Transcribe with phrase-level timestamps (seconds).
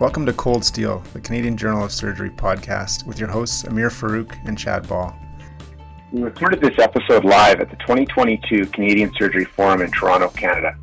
[0.00, 4.32] Welcome to Cold Steel, the Canadian Journal of Surgery podcast, with your hosts Ameer Farooq
[4.46, 5.12] and Chad Ball.
[6.12, 10.76] We recorded this episode live at the 2022 Canadian Surgery Forum in Toronto, Canada.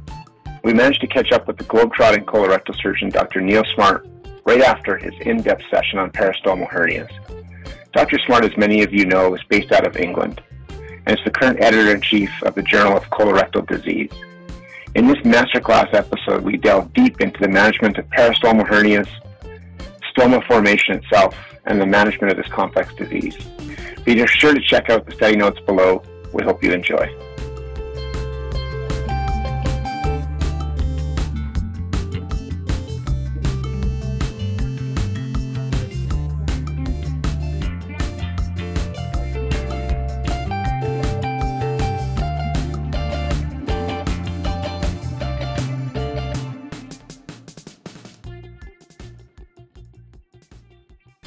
[0.66, 3.40] We managed to catch up with the globetrotting colorectal surgeon Dr.
[3.40, 4.05] Neil Smart
[4.46, 7.09] right after his in depth session on peristomal hernias.
[7.94, 8.20] Dr.
[8.26, 10.41] Smart, as many of you know, is based out of England
[11.05, 14.12] and is the current editor in chief of the Journal of Colorectal Disease.
[14.95, 19.09] In this masterclass episode, we delve deep into the management of peristomal hernias,
[20.16, 23.38] stoma formation itself, and the management of this complex disease.
[24.05, 26.02] Be sure to check out the study notes below.
[26.31, 27.13] We hope you enjoy.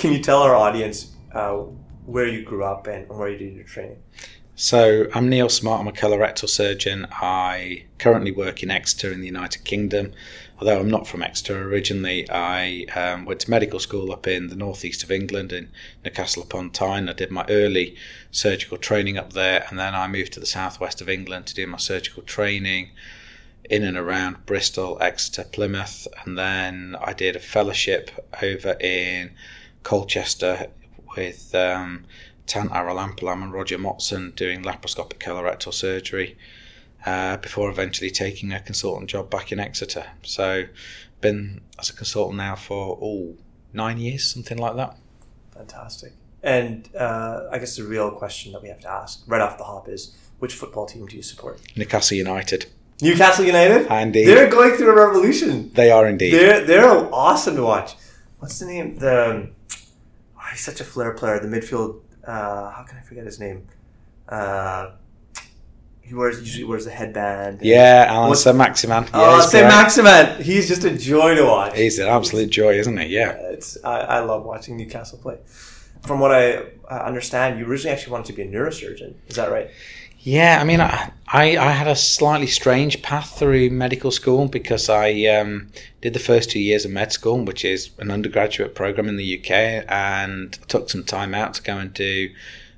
[0.08, 1.56] Can you tell our audience uh,
[2.06, 3.98] where you grew up and where you did your training?
[4.54, 5.82] So I'm Neil Smart.
[5.82, 7.06] I'm a colorectal surgeon.
[7.12, 10.14] I currently work in Exeter in the United Kingdom.
[10.58, 14.56] Although I'm not from Exeter originally, I um, went to medical school up in the
[14.56, 15.68] northeast of England in
[16.02, 17.10] Newcastle upon Tyne.
[17.10, 17.94] I did my early
[18.30, 21.66] surgical training up there, and then I moved to the southwest of England to do
[21.66, 22.92] my surgical training
[23.68, 28.10] in and around Bristol, Exeter, Plymouth, and then I did a fellowship
[28.42, 29.32] over in
[29.82, 30.68] Colchester
[31.16, 32.04] with um,
[32.46, 36.36] Tan Arulampalam and Roger Motson doing laparoscopic colorectal surgery
[37.06, 40.06] uh, before eventually taking a consultant job back in Exeter.
[40.22, 40.64] So,
[41.20, 43.36] been as a consultant now for oh
[43.72, 44.96] nine years, something like that.
[45.54, 46.12] Fantastic.
[46.42, 49.64] And uh, I guess the real question that we have to ask right off the
[49.64, 51.60] hop is which football team do you support?
[51.76, 52.66] Newcastle United.
[53.02, 53.92] Newcastle United?
[53.92, 54.26] Indeed.
[54.26, 55.70] They're going through a revolution.
[55.72, 56.32] They are indeed.
[56.32, 57.94] They're, they're awesome to watch.
[58.38, 58.96] What's the name?
[58.96, 59.50] The
[60.50, 61.38] he's such a flair player.
[61.40, 62.00] The midfield.
[62.26, 63.66] Uh, how can I forget his name?
[64.28, 64.90] Uh,
[66.02, 67.60] he wears usually wears a headband.
[67.62, 69.04] Yeah, Allan Saint-Maximin.
[69.04, 70.42] Yeah, oh, Saint-Maximin.
[70.42, 71.76] He's just a joy to watch.
[71.76, 73.08] He's an absolute joy, isn't he?
[73.08, 73.32] Yeah.
[73.32, 75.38] It's I, I love watching Newcastle play.
[76.06, 79.14] From what I understand, you originally actually wanted to be a neurosurgeon.
[79.26, 79.70] Is that right?
[80.20, 84.88] Yeah, I mean, I, I, I had a slightly strange path through medical school because
[84.88, 85.70] I um,
[86.00, 89.38] did the first two years of med school, which is an undergraduate program in the
[89.38, 92.30] UK, and took some time out to go and do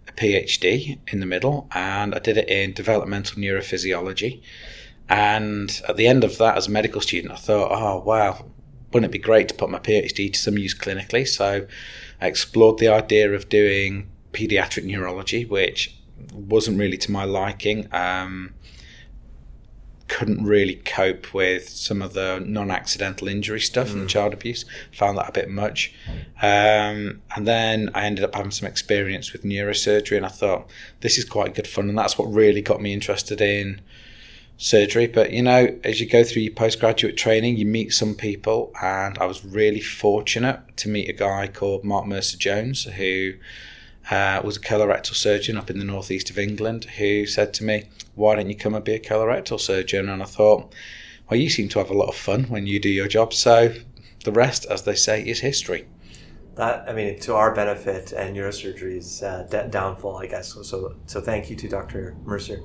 [0.06, 4.43] a PhD in the middle, and I did it in developmental neurophysiology.
[5.09, 8.45] And at the end of that, as a medical student, I thought, oh wow,
[8.93, 11.27] wouldn't it be great to put my PhD to some use clinically?
[11.27, 11.67] So
[12.21, 15.97] I explored the idea of doing pediatric neurology, which
[16.32, 17.92] wasn't really to my liking.
[17.92, 18.54] Um,
[20.10, 23.94] couldn't really cope with some of the non-accidental injury stuff mm.
[23.94, 24.64] and child abuse.
[24.94, 25.94] Found that a bit much.
[26.42, 30.69] Um, and then I ended up having some experience with neurosurgery, and I thought
[31.00, 33.81] this is quite good fun, and that's what really got me interested in
[34.56, 35.06] surgery.
[35.06, 39.16] But you know, as you go through your postgraduate training, you meet some people, and
[39.19, 43.34] I was really fortunate to meet a guy called Mark Mercer Jones who
[44.10, 47.84] uh, was a colorectal surgeon up in the northeast of England who said to me,
[48.15, 50.09] Why don't you come and be a colorectal surgeon?
[50.09, 50.75] And I thought,
[51.31, 53.32] Well, you seem to have a lot of fun when you do your job.
[53.32, 53.75] So
[54.25, 55.87] the rest, as they say, is history.
[56.56, 60.53] That, I mean, to our benefit and neurosurgery's uh, downfall, I guess.
[60.53, 62.16] So, so, so thank you to Dr.
[62.25, 62.60] Mercer.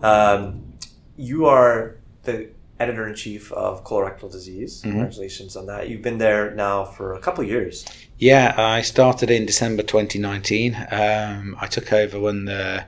[0.00, 0.74] Um,
[1.16, 4.78] you are the editor in chief of colorectal disease.
[4.78, 4.90] Mm-hmm.
[4.90, 5.88] Congratulations on that.
[5.88, 7.84] You've been there now for a couple of years.
[8.18, 10.74] Yeah, I started in December 2019.
[10.90, 12.84] Um, I took over when the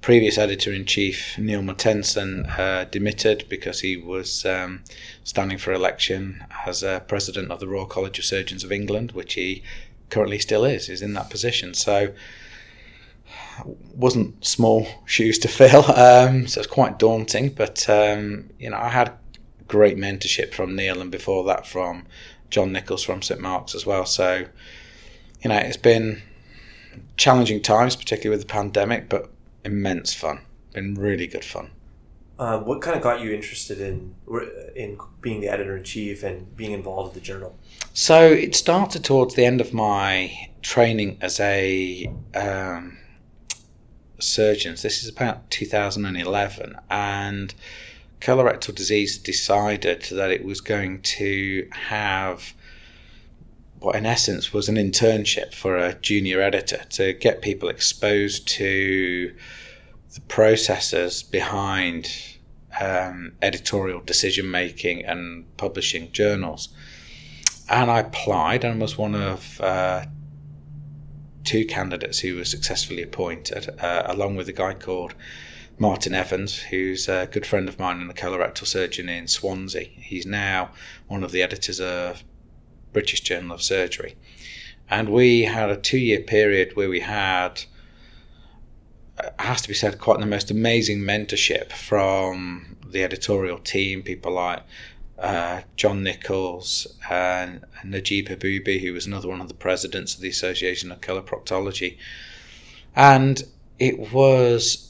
[0.00, 4.84] previous editor in chief, Neil Mortensen, uh, demitted because he was um,
[5.24, 9.34] standing for election as uh, president of the Royal College of Surgeons of England, which
[9.34, 9.62] he
[10.10, 11.74] currently still is, is in that position.
[11.74, 12.12] So,
[13.94, 17.48] wasn't small shoes to fill, um, so it's quite daunting.
[17.50, 19.12] But um, you know, I had
[19.68, 22.06] great mentorship from Neil, and before that from
[22.50, 24.06] John Nicholls from St Mark's as well.
[24.06, 24.46] So,
[25.42, 26.22] you know, it's been
[27.16, 29.30] challenging times, particularly with the pandemic, but
[29.64, 30.40] immense fun.
[30.72, 31.70] Been really good fun.
[32.38, 34.14] Uh, what kind of got you interested in
[34.74, 37.56] in being the editor in chief and being involved with the journal?
[37.94, 42.98] So it started towards the end of my training as a um,
[44.18, 44.72] surgeon.
[44.72, 47.54] This is about 2011, and
[48.26, 52.52] colorectal disease decided that it was going to have
[53.78, 59.32] what in essence was an internship for a junior editor to get people exposed to
[60.14, 62.10] the processes behind
[62.80, 66.70] um, editorial decision making and publishing journals.
[67.68, 70.04] and I applied and was one of uh,
[71.44, 75.14] two candidates who were successfully appointed, uh, along with a guy called
[75.78, 79.88] Martin Evans, who's a good friend of mine and a colorectal surgeon in Swansea.
[79.96, 80.70] He's now
[81.06, 82.24] one of the editors of
[82.92, 84.16] British Journal of Surgery.
[84.88, 87.62] And we had a two year period where we had,
[89.38, 94.62] has to be said, quite the most amazing mentorship from the editorial team, people like
[95.18, 100.28] uh, John Nicholls and Najib Haboubi, who was another one of the presidents of the
[100.28, 101.98] Association of Coloproctology.
[102.94, 103.42] And
[103.78, 104.85] it was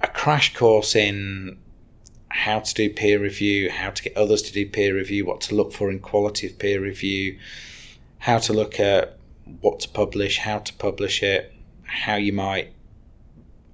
[0.00, 1.58] a crash course in
[2.28, 5.54] how to do peer review, how to get others to do peer review, what to
[5.54, 7.38] look for in quality of peer review,
[8.18, 9.18] how to look at
[9.60, 11.52] what to publish, how to publish it,
[11.84, 12.72] how you might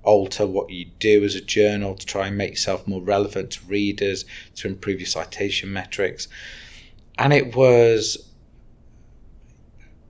[0.02, 3.66] alter what you do as a journal to try and make yourself more relevant to
[3.66, 4.24] readers,
[4.54, 6.28] to improve your citation metrics.
[7.18, 8.30] And it was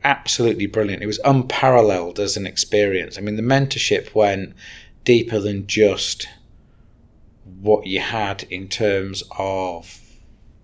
[0.04, 1.02] absolutely brilliant.
[1.02, 3.18] It was unparalleled as an experience.
[3.18, 4.54] I mean, the mentorship went
[5.06, 6.28] deeper than just
[7.60, 10.00] what you had in terms of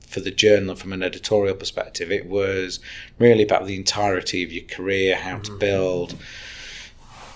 [0.06, 2.12] for the journal from an editorial perspective.
[2.12, 2.80] It was
[3.18, 5.58] really about the entirety of your career, how to mm-hmm.
[5.58, 6.14] build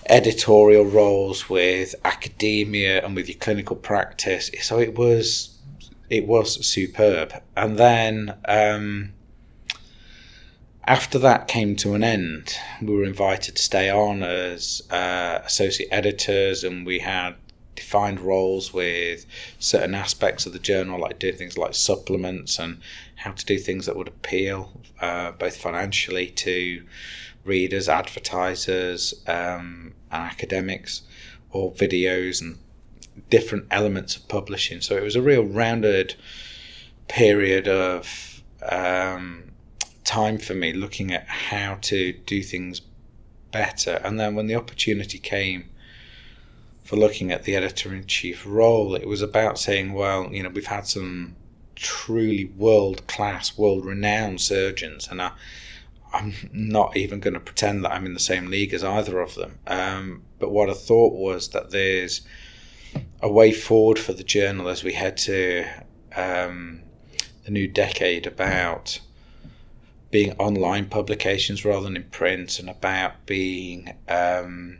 [0.09, 4.51] editorial roles with academia and with your clinical practice.
[4.61, 5.57] So it was
[6.09, 7.33] it was superb.
[7.55, 9.13] And then um,
[10.87, 15.89] after that came to an end, we were invited to stay on as uh, associate
[15.91, 17.35] editors, and we had
[17.75, 19.25] defined roles with
[19.59, 22.79] certain aspects of the journal, like doing things like supplements and
[23.15, 26.83] how to do things that would appeal uh, both financially to
[27.43, 31.01] readers, advertisers, um, and academics,
[31.51, 32.57] or videos and
[33.29, 34.79] different elements of publishing.
[34.79, 36.15] So it was a real rounded
[37.09, 39.46] period of um,
[40.07, 42.81] time for me looking at how to do things
[43.51, 43.99] better.
[44.03, 45.65] And then when the opportunity came
[46.85, 50.49] for looking at the editor in chief role, it was about saying, well, you know,
[50.49, 51.35] we've had some
[51.75, 55.31] truly world class, world renowned surgeons, and I,
[56.13, 59.35] I'm not even going to pretend that I'm in the same league as either of
[59.35, 59.59] them.
[59.67, 62.21] Um, but what I thought was that there's
[63.21, 65.65] a way forward for the journal as we head to
[66.15, 66.81] um,
[67.43, 69.01] the new decade about
[70.11, 74.79] being online publications rather than in print and about being um,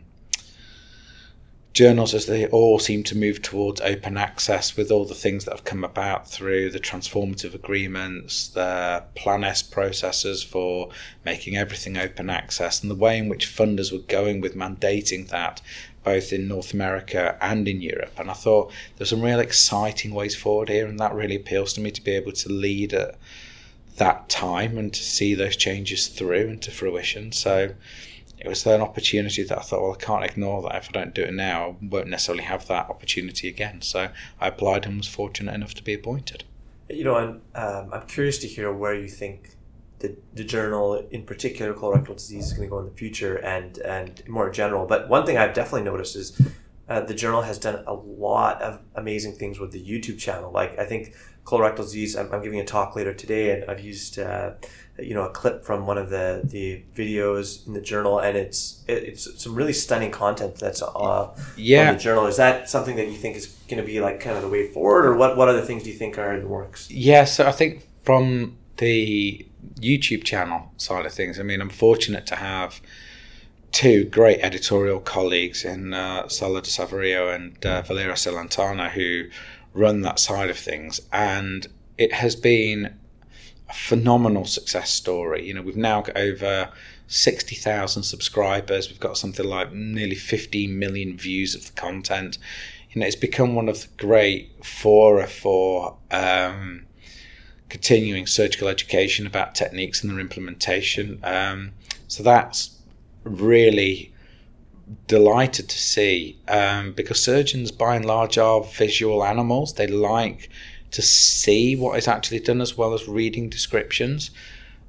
[1.78, 5.52] journals as they all seem to move towards open access with all the things that
[5.52, 10.88] have come about through the transformative agreements, the Plan S processes for
[11.24, 15.60] making everything open access, and the way in which funders were going with mandating that
[16.02, 18.18] both in North America and in Europe.
[18.18, 21.80] And I thought there's some real exciting ways forward here, and that really appeals to
[21.80, 23.16] me to be able to lead at
[23.98, 27.32] that time and to see those changes through into fruition.
[27.32, 27.74] So
[28.38, 30.76] it was an opportunity that I thought, well, I can't ignore that.
[30.76, 33.82] If I don't do it now, I won't necessarily have that opportunity again.
[33.82, 34.10] So
[34.40, 36.44] I applied and was fortunate enough to be appointed.
[36.88, 39.56] You know, and um, I'm curious to hear where you think
[39.98, 43.78] the, the journal, in particular, colorectal disease, is going to go in the future and,
[43.78, 44.86] and more general.
[44.86, 46.40] But one thing I've definitely noticed is
[46.88, 50.50] uh, the journal has done a lot of amazing things with the YouTube channel.
[50.52, 51.14] Like, I think
[51.48, 54.18] colorectal disease, I'm, I'm giving a talk later today, and I've used.
[54.18, 54.52] Uh,
[55.00, 58.82] you know a clip from one of the the videos in the journal and it's
[58.88, 61.92] it's some really stunning content that's uh yeah.
[61.92, 62.26] the journal.
[62.26, 64.66] Is that something that you think is going to be like kind of the way
[64.66, 66.90] forward or what what other things do you think are in the works?
[66.90, 69.46] Yeah so i think from the
[69.80, 72.80] youtube channel side of things i mean i'm fortunate to have
[73.70, 79.24] two great editorial colleagues in uh, Sala Di Saverio and uh, Valeria Celentano who
[79.78, 81.66] run that side of things and
[81.96, 82.94] it has been
[83.68, 85.46] a phenomenal success story.
[85.46, 86.70] You know, we've now got over
[87.08, 88.88] 60,000 subscribers.
[88.88, 92.38] We've got something like nearly 15 million views of the content.
[92.90, 96.86] You know, it's become one of the great fora for um,
[97.68, 101.20] continuing surgical education about techniques and their implementation.
[101.22, 101.72] Um,
[102.06, 102.76] so that's
[103.24, 104.14] really
[105.06, 109.74] delighted to see um, because surgeons by and large are visual animals.
[109.74, 110.50] They like
[110.92, 114.30] to see what is actually done as well as reading descriptions.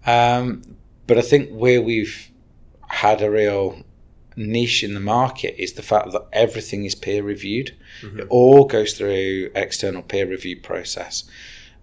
[0.05, 0.77] Um,
[1.07, 2.29] but I think where we've
[2.87, 3.83] had a real
[4.35, 7.75] niche in the market is the fact that everything is peer reviewed.
[8.01, 8.21] Mm-hmm.
[8.21, 11.25] It all goes through external peer review process.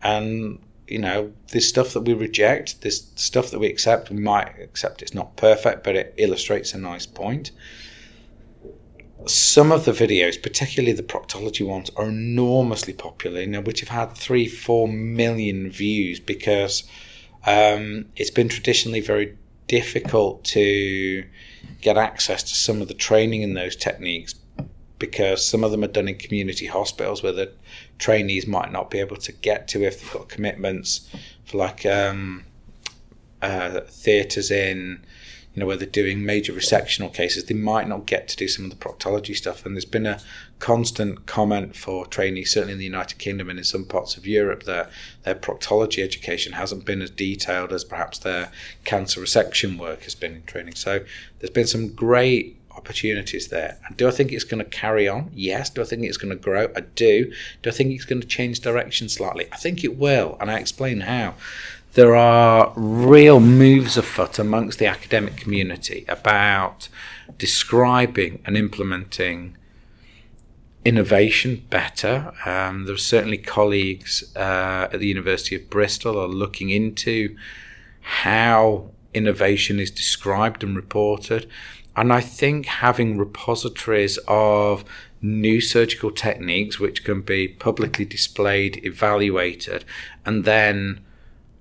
[0.03, 4.55] And you know, this stuff that we reject, this stuff that we accept, we might
[4.61, 7.51] accept it's not perfect, but it illustrates a nice point
[9.27, 13.89] some of the videos, particularly the proctology ones, are enormously popular, you know, which have
[13.89, 16.85] had three, four million views because
[17.49, 19.37] Um, it's been traditionally very
[19.69, 21.25] difficult to
[21.81, 24.35] get access to some of the training in those techniques
[24.99, 27.53] because some of them are done in community hospitals where the
[27.99, 31.09] trainees might not be able to get to if they've got commitments
[31.45, 32.43] for like um,
[33.43, 35.05] uh, theatres in
[35.57, 38.67] you know where they're doing major resectional cases they might not get to do some
[38.67, 40.21] of the proctology stuff and there's been a
[40.59, 44.65] constant comment for trainees certainly in the United Kingdom and in some parts of Europe
[44.65, 44.91] that
[45.23, 48.53] their proctology education hasn't been as detailed as perhaps their
[48.85, 51.05] cancer resection work has been in training so
[51.41, 53.79] there's been some great opportunities there.
[53.87, 55.31] And do I think it's going to carry on?
[55.35, 55.71] Yes.
[55.71, 56.71] Do I think it's going to grow?
[56.77, 57.33] I do.
[57.63, 59.47] Do I think it's going to change direction slightly?
[59.53, 61.35] I think it will, and I explain how.
[61.97, 66.91] There are real moves afoot amongst the academic community about
[67.39, 69.57] describing and implementing
[70.85, 72.35] innovation better.
[72.45, 77.35] Um, there are certainly colleagues uh, at the University of Bristol are looking into
[78.03, 81.49] how innovation is described and reported.
[81.97, 84.85] And I think having repositories of
[85.23, 89.87] new surgical techniques, which can be publicly displayed, evaluated,
[90.27, 91.01] and then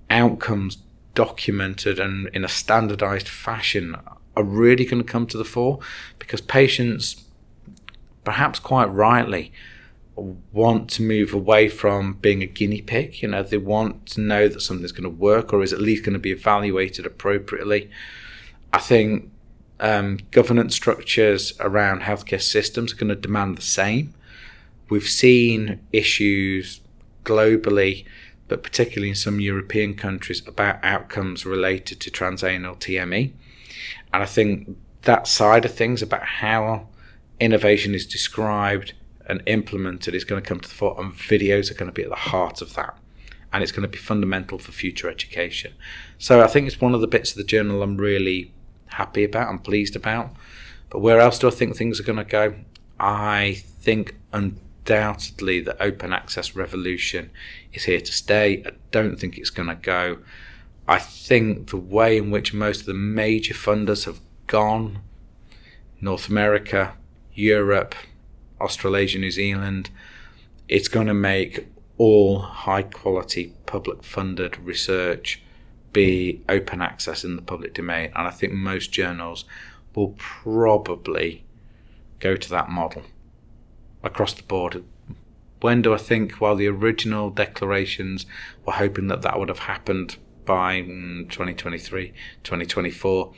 [0.09, 0.77] outcomes
[1.13, 3.95] documented and in a standardized fashion
[4.35, 5.79] are really going to come to the fore
[6.19, 7.23] because patients,
[8.23, 9.51] perhaps quite rightly,
[10.51, 13.21] want to move away from being a guinea pig.
[13.21, 16.03] You know, they want to know that something's going to work or is at least
[16.03, 17.89] going to be evaluated appropriately.
[18.71, 19.31] I think
[19.79, 24.13] um, governance structures around healthcare systems are going to demand the same.
[24.89, 26.81] We've seen issues
[27.23, 28.05] globally,
[28.47, 33.33] but particularly in some European countries, about outcomes related to transanal TME.
[34.13, 36.87] And I think that side of things about how
[37.39, 38.93] innovation is described
[39.27, 42.03] and implemented is going to come to the fore, and videos are going to be
[42.03, 42.97] at the heart of that.
[43.51, 45.73] And it's going to be fundamental for future education.
[46.17, 48.53] So I think it's one of the bits of the journal I'm really
[48.89, 50.31] happy about and pleased about.
[50.89, 52.55] But where else do I think things are going to go?
[52.99, 54.15] I think
[54.85, 57.31] undoubtedly the open access revolution
[57.73, 58.63] is here to stay.
[58.65, 60.19] I don't think it's going to go.
[60.87, 64.99] I think the way in which most of the major funders have gone,
[65.99, 66.93] North America,
[67.33, 67.95] Europe,
[68.61, 69.89] Australasia, New Zealand,
[70.67, 75.41] it's going to make all high quality public funded research
[75.93, 78.11] be open access in the public domain.
[78.15, 79.45] And I think most journals
[79.95, 81.43] will probably
[82.19, 83.03] go to that model
[84.05, 84.83] across the board.
[85.61, 88.25] When do I think, while the original declarations
[88.65, 93.33] were hoping that that would have happened by mm, 2023, 2024,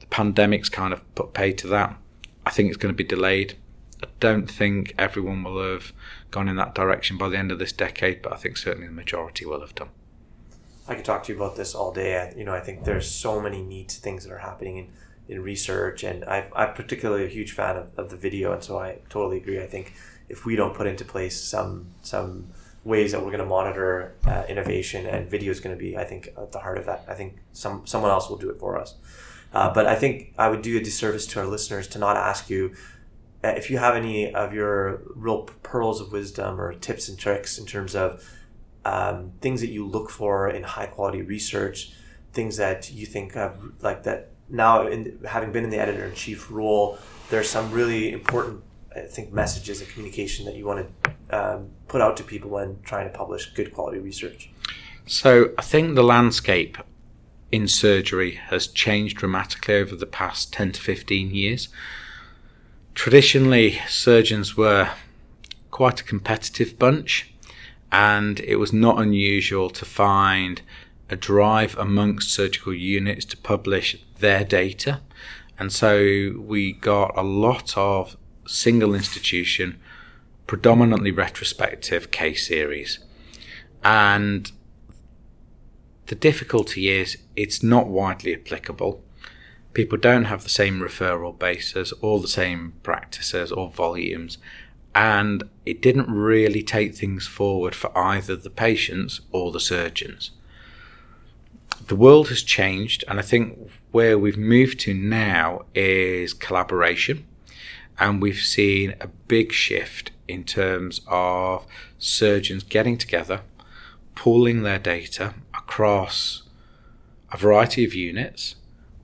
[0.00, 1.96] the pandemic's kind of put pay to that.
[2.44, 3.56] I think it's going to be delayed.
[4.02, 5.92] I don't think everyone will have
[6.30, 8.94] gone in that direction by the end of this decade, but I think certainly the
[8.94, 9.90] majority will have done.
[10.88, 12.32] I could talk to you about this all day.
[12.36, 14.88] You know, I think there's so many neat things that are happening in,
[15.30, 18.78] in research, and I, I'm particularly a huge fan of, of the video, and so
[18.78, 19.62] I totally agree.
[19.62, 19.94] I think
[20.28, 22.48] if we don't put into place some some
[22.82, 26.04] ways that we're going to monitor uh, innovation, and video is going to be, I
[26.04, 27.04] think, at the heart of that.
[27.08, 28.96] I think some someone else will do it for us.
[29.52, 32.50] Uh, but I think I would do a disservice to our listeners to not ask
[32.50, 32.74] you
[33.42, 37.58] uh, if you have any of your real pearls of wisdom or tips and tricks
[37.58, 38.22] in terms of
[38.84, 41.92] um, things that you look for in high quality research,
[42.32, 46.14] things that you think of like that now in, having been in the editor in
[46.14, 46.98] chief role,
[47.30, 48.62] there's some really important
[48.94, 52.80] I think messages and communication that you want to um, put out to people when
[52.82, 54.50] trying to publish good quality research.
[55.06, 56.76] So I think the landscape
[57.52, 61.68] in surgery has changed dramatically over the past 10 to 15 years.
[62.94, 64.90] Traditionally, surgeons were
[65.70, 67.32] quite a competitive bunch
[67.92, 70.62] and it was not unusual to find
[71.10, 75.00] a drive amongst surgical units to publish their data.
[75.58, 79.80] And so we got a lot of single institution,
[80.46, 82.98] predominantly retrospective case series.
[83.84, 84.50] And
[86.06, 89.02] the difficulty is it's not widely applicable.
[89.72, 94.38] People don't have the same referral bases or the same practices or volumes
[94.94, 100.32] and it didn't really take things forward for either the patients or the surgeons.
[101.86, 107.26] The world has changed, and I think where we've moved to now is collaboration,
[107.98, 111.66] and we've seen a big shift in terms of
[111.98, 113.42] surgeons getting together,
[114.14, 116.42] pooling their data across
[117.32, 118.56] a variety of units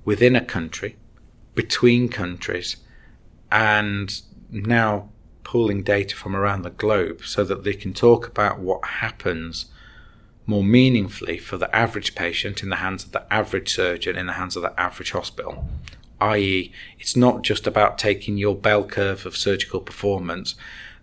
[0.05, 0.97] within a country,
[1.55, 2.77] between countries,
[3.51, 5.09] and now
[5.43, 9.67] pooling data from around the globe so that they can talk about what happens
[10.47, 14.35] more meaningfully for the average patient in the hands of the average surgeon in the
[14.35, 15.69] hands of the average hospital.
[16.21, 20.55] I.e., it's not just about taking your bell curve of surgical performance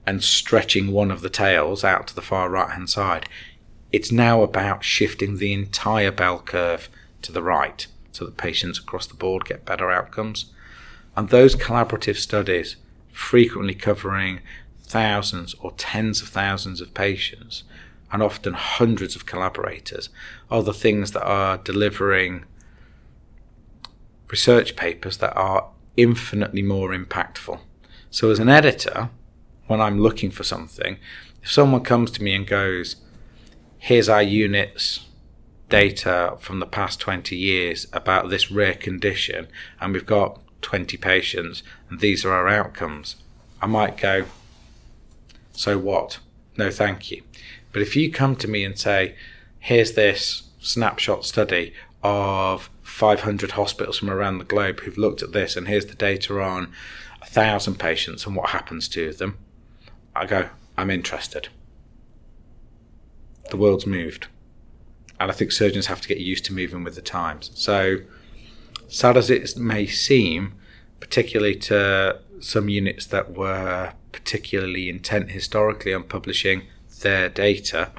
[0.05, 3.27] and stretching one of the tails out to the far right hand side.
[3.91, 6.89] It's now about shifting the entire bell curve
[7.21, 10.45] to the right so that patients across the board get better outcomes.
[11.15, 12.75] And those collaborative studies,
[13.11, 14.39] frequently covering
[14.83, 17.63] thousands or tens of thousands of patients
[18.13, 20.09] and often hundreds of collaborators,
[20.49, 22.45] are the things that are delivering
[24.29, 27.59] research papers that are infinitely more impactful.
[28.11, 29.09] So, as an editor,
[29.67, 30.97] when I'm looking for something,
[31.41, 32.97] if someone comes to me and goes,
[33.79, 35.07] Here's our units
[35.67, 39.47] data from the past 20 years about this rare condition,
[39.81, 43.15] and we've got 20 patients, and these are our outcomes,
[43.61, 44.25] I might go,
[45.51, 46.19] So what?
[46.55, 47.23] No, thank you.
[47.73, 49.15] But if you come to me and say,
[49.63, 55.55] Here's this snapshot study of 500 hospitals from around the globe who've looked at this,
[55.55, 56.73] and here's the data on
[57.21, 59.37] a thousand patients and what happens to them.
[60.13, 61.47] I go, I'm interested.
[63.51, 64.27] The world's moved.
[65.17, 67.51] And I think surgeons have to get used to moving with the times.
[67.53, 67.99] So,
[68.89, 70.55] sad as it may seem,
[70.99, 76.63] particularly to some units that were particularly intent historically on publishing
[77.03, 77.91] their data,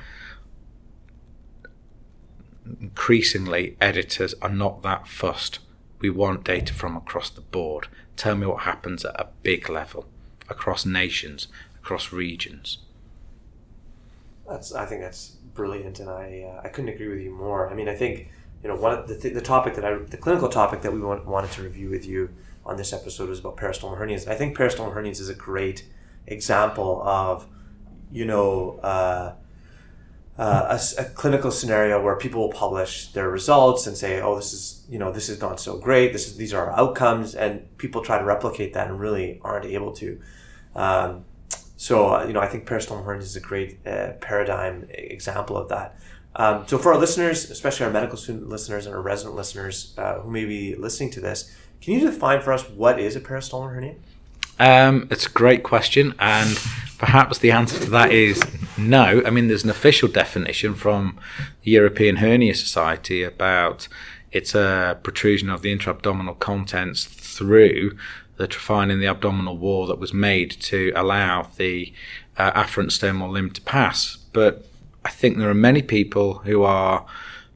[2.81, 5.61] increasingly editors are not that fussed.
[6.01, 7.89] We want data from across the board.
[8.17, 10.07] Tell me what happens at a big level,
[10.49, 12.79] across nations, across regions.
[14.49, 17.71] That's I think that's brilliant, and I uh, I couldn't agree with you more.
[17.71, 18.29] I mean, I think
[18.63, 21.01] you know one of the, th- the topic that I the clinical topic that we
[21.01, 22.31] want, wanted to review with you
[22.67, 24.29] on this episode was about peristomal hernias.
[24.29, 25.87] I think peristomal hernias is a great
[26.27, 27.47] example of
[28.13, 28.79] you know.
[28.83, 29.35] Uh,
[30.37, 34.53] uh, a, a, clinical scenario where people will publish their results and say, "Oh, this
[34.53, 36.13] is you know this is not so great.
[36.13, 39.65] This is these are our outcomes," and people try to replicate that and really aren't
[39.65, 40.21] able to.
[40.75, 41.25] Um,
[41.77, 45.69] so uh, you know, I think peristomal hernias is a great uh, paradigm example of
[45.69, 45.97] that.
[46.37, 50.15] Um, so for our listeners, especially our medical student listeners and our resident listeners uh,
[50.15, 53.73] who may be listening to this, can you define for us what is a peristomal
[53.73, 53.95] hernia?
[54.59, 56.59] Um, it's a great question, and
[56.99, 58.43] perhaps the answer to that is
[58.79, 59.23] no.
[59.25, 61.19] I mean, there's an official definition from
[61.63, 63.89] the European Hernia Society about
[64.33, 67.97] it's a protrusion of the intra-abdominal contents through
[68.37, 71.93] the trephine in the abdominal wall that was made to allow the
[72.37, 74.17] uh, afferent stomal limb to pass.
[74.33, 74.67] But
[75.05, 77.07] I think there are many people who are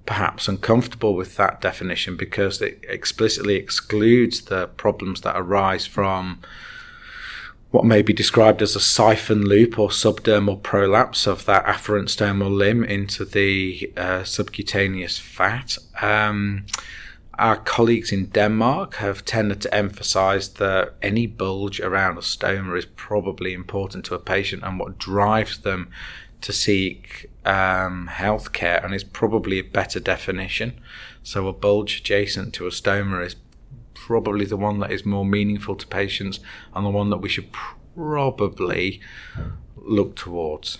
[0.07, 6.41] perhaps uncomfortable with that definition because it explicitly excludes the problems that arise from
[7.71, 12.55] what may be described as a siphon loop or subdermal prolapse of that afferent stomal
[12.55, 15.77] limb into the uh, subcutaneous fat.
[16.01, 16.65] Um,
[17.39, 22.87] our colleagues in Denmark have tended to emphasize that any bulge around a stoma is
[22.87, 25.91] probably important to a patient and what drives them
[26.41, 30.81] to seek um, healthcare and is probably a better definition.
[31.23, 33.37] So, a bulge adjacent to a stoma is
[34.09, 36.41] probably the one that is more meaningful to patients
[36.75, 39.03] and the one that we should probably
[39.77, 40.79] look towards.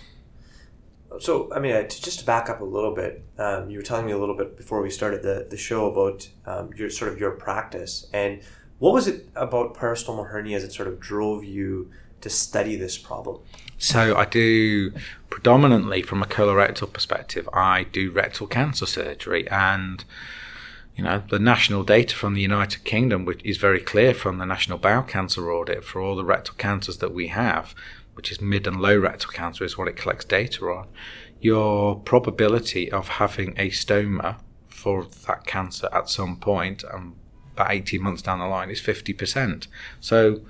[1.19, 3.83] So, I mean, uh, to, just to back up a little bit, um, you were
[3.83, 7.13] telling me a little bit before we started the, the show about um, your sort
[7.13, 8.41] of your practice, and
[8.79, 13.41] what was it about peristomal hernias that sort of drove you to study this problem?
[13.77, 14.91] So, I do
[15.29, 17.47] predominantly from a colorectal perspective.
[17.53, 20.03] I do rectal cancer surgery, and
[20.95, 24.45] you know, the national data from the United Kingdom which is very clear from the
[24.45, 27.73] National Bowel Cancer Audit for all the rectal cancers that we have,
[28.13, 30.87] which is mid and low rectal cancer, is what it collects data on.
[31.39, 37.15] Your probability of having a stoma for that cancer at some point, um,
[37.53, 39.67] about 18 months down the line, is 50%.
[39.99, 40.41] So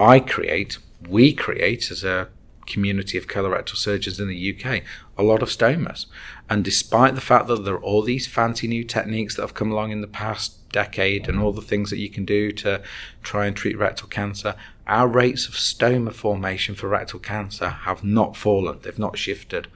[0.00, 0.78] I create,
[1.08, 2.28] we create as a
[2.66, 4.82] community of colorectal surgeons in the UK
[5.16, 6.06] a lot of stomas.
[6.48, 9.70] And despite the fact that there are all these fancy new techniques that have come
[9.70, 12.82] along in the past decade and all the things that you can do to
[13.22, 14.54] try and treat rectal cancer,
[14.86, 18.78] our rates of stoma formation for rectal cancer have not fallen.
[18.82, 19.68] They've not shifted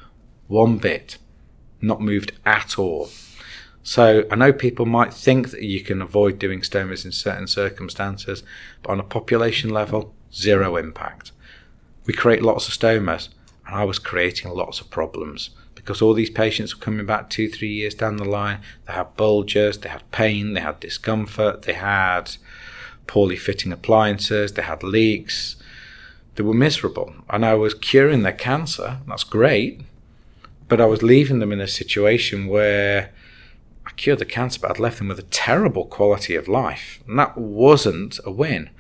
[0.49, 1.18] one bit,
[1.81, 3.11] not moved at all.
[3.83, 8.42] So I know people might think that you can avoid doing stomas in certain circumstances,
[8.83, 11.31] but on a population level, zero impact.
[12.07, 13.29] We create lots of stomas,
[13.66, 17.49] and I was creating lots of problems because all these patients were coming back two,
[17.49, 18.61] three years down the line.
[18.87, 22.37] They had bulges, they had pain, they had discomfort, they had
[23.07, 25.57] poorly fitting appliances, they had leaks.
[26.35, 28.99] They were miserable, and I was curing their cancer.
[29.07, 29.81] That's great,
[30.69, 33.12] but I was leaving them in a situation where
[33.87, 37.03] I cured the cancer, but I'd left them with a terrible quality of life.
[37.09, 38.71] And that wasn't a win.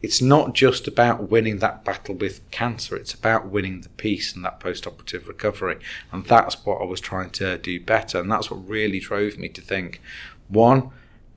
[0.00, 4.44] It's not just about winning that battle with cancer, it's about winning the peace and
[4.44, 5.78] that post operative recovery.
[6.12, 8.20] And that's what I was trying to do better.
[8.20, 10.00] And that's what really drove me to think
[10.48, 10.90] one,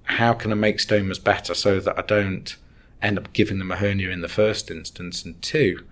[0.03, 2.55] how can I make stomas better so that I don't
[3.01, 5.25] end up giving them a hernia in the first instance?
[5.25, 5.85] And two,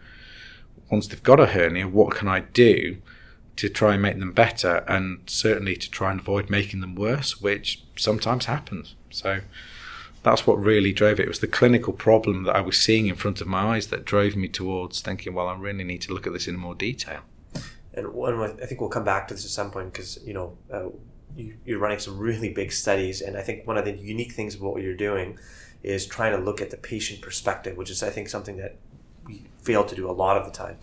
[0.92, 2.98] once they've got a hernia, what can I do
[3.60, 7.42] to try and make them better and certainly to try and avoid making them worse,
[7.42, 8.96] which sometimes happens.
[9.10, 9.42] So
[10.24, 11.24] that's what really drove it.
[11.24, 14.06] It was the clinical problem that I was seeing in front of my eyes that
[14.06, 17.22] drove me towards thinking, well, I really need to look at this in more detail.
[17.94, 20.58] And one, I think we'll come back to this at some point because you know
[20.72, 20.90] uh,
[21.36, 24.56] you, you're running some really big studies, and I think one of the unique things
[24.56, 25.40] about what you're doing
[25.82, 28.78] is trying to look at the patient perspective, which is I think something that
[29.26, 30.78] we fail to do a lot of the time.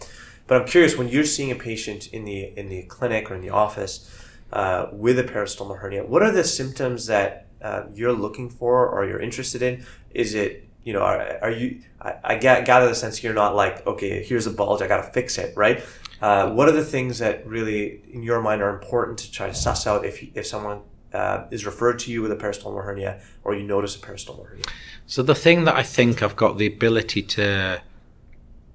[0.46, 3.40] But I'm curious when you're seeing a patient in the in the clinic or in
[3.40, 4.10] the office
[4.52, 9.06] uh, with a peristomal hernia, what are the symptoms that uh, you're looking for or
[9.08, 9.84] you're interested in?
[10.12, 10.50] Is it
[10.84, 14.46] you know are, are you I, I gather the sense you're not like okay here's
[14.46, 15.78] a bulge I got to fix it right.
[16.22, 19.54] Uh, what are the things that really in your mind are important to try to
[19.54, 20.80] suss out if if someone
[21.12, 24.64] uh, is referred to you with a peristomal hernia or you notice a peristomal hernia?
[25.06, 27.82] So the thing that I think I've got the ability to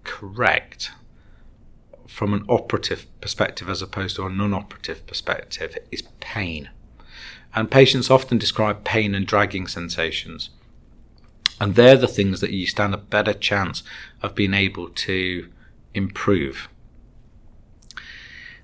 [0.04, 0.91] correct
[2.08, 6.69] from an operative perspective as opposed to a non operative perspective is pain.
[7.54, 10.50] And patients often describe pain and dragging sensations.
[11.60, 13.84] And they're the things that you stand a better chance
[14.22, 15.50] of being able to
[15.94, 16.70] improve.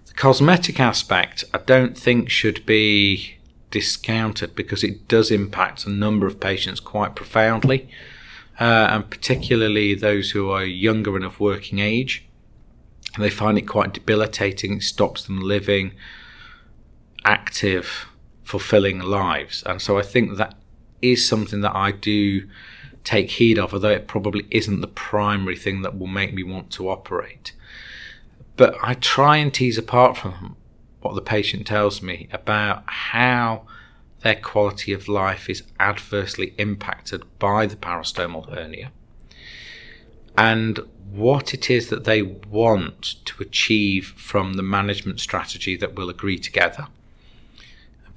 [0.06, 3.38] The cosmetic aspect, I don't think, should be
[3.70, 7.90] discounted because it does impact a number of patients quite profoundly,
[8.60, 12.28] uh, and particularly those who are younger and of working age
[13.18, 14.74] and they find it quite debilitating.
[14.78, 15.94] It stops them living
[17.26, 18.08] active,
[18.48, 19.62] fulfilling lives.
[19.66, 20.56] And so I think that
[21.02, 22.48] is something that I do
[23.04, 26.72] take heed of, although it probably isn't the primary thing that will make me want
[26.72, 27.52] to operate.
[28.56, 30.56] But I try and tease apart from
[31.02, 33.64] what the patient tells me about how
[34.22, 38.92] their quality of life is adversely impacted by the parastomal hernia
[40.38, 40.80] and
[41.12, 46.38] what it is that they want to achieve from the management strategy that we'll agree
[46.38, 46.88] together,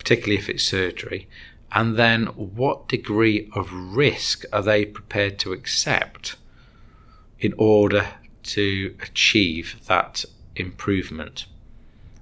[0.00, 1.28] particularly if it's surgery,
[1.72, 6.36] and then what degree of risk are they prepared to accept
[7.38, 8.06] in order
[8.42, 10.24] to achieve that
[10.56, 11.44] improvement.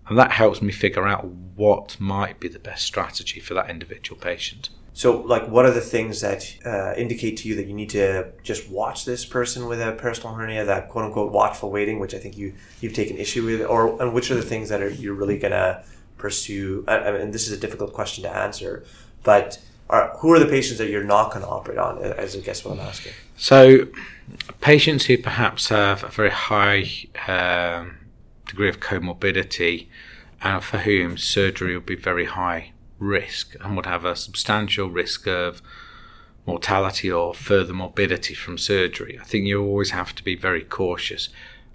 [0.09, 4.21] And that helps me figure out what might be the best strategy for that individual
[4.21, 4.71] patient.
[4.93, 8.33] So, like, what are the things that uh, indicate to you that you need to
[8.43, 12.19] just watch this person with a peristomal hernia, that quote unquote watchful waiting, which I
[12.19, 15.15] think you you've taken issue with, or and which are the things that are you're
[15.15, 15.85] really gonna
[16.19, 16.85] pursue?
[16.89, 18.85] I, mean, this is a difficult question to answer,
[19.23, 22.03] but are, who are the patients that you're not going to operate on?
[22.03, 23.13] As I guess what I'm asking.
[23.37, 23.89] So,
[24.61, 26.91] patients who perhaps have a very high
[27.27, 27.97] um,
[28.47, 29.87] degree of comorbidity,
[30.43, 35.27] and for whom surgery would be very high risk and would have a substantial risk
[35.27, 35.63] of
[36.47, 39.19] mortality or further morbidity from surgery.
[39.21, 41.29] I think you always have to be very cautious.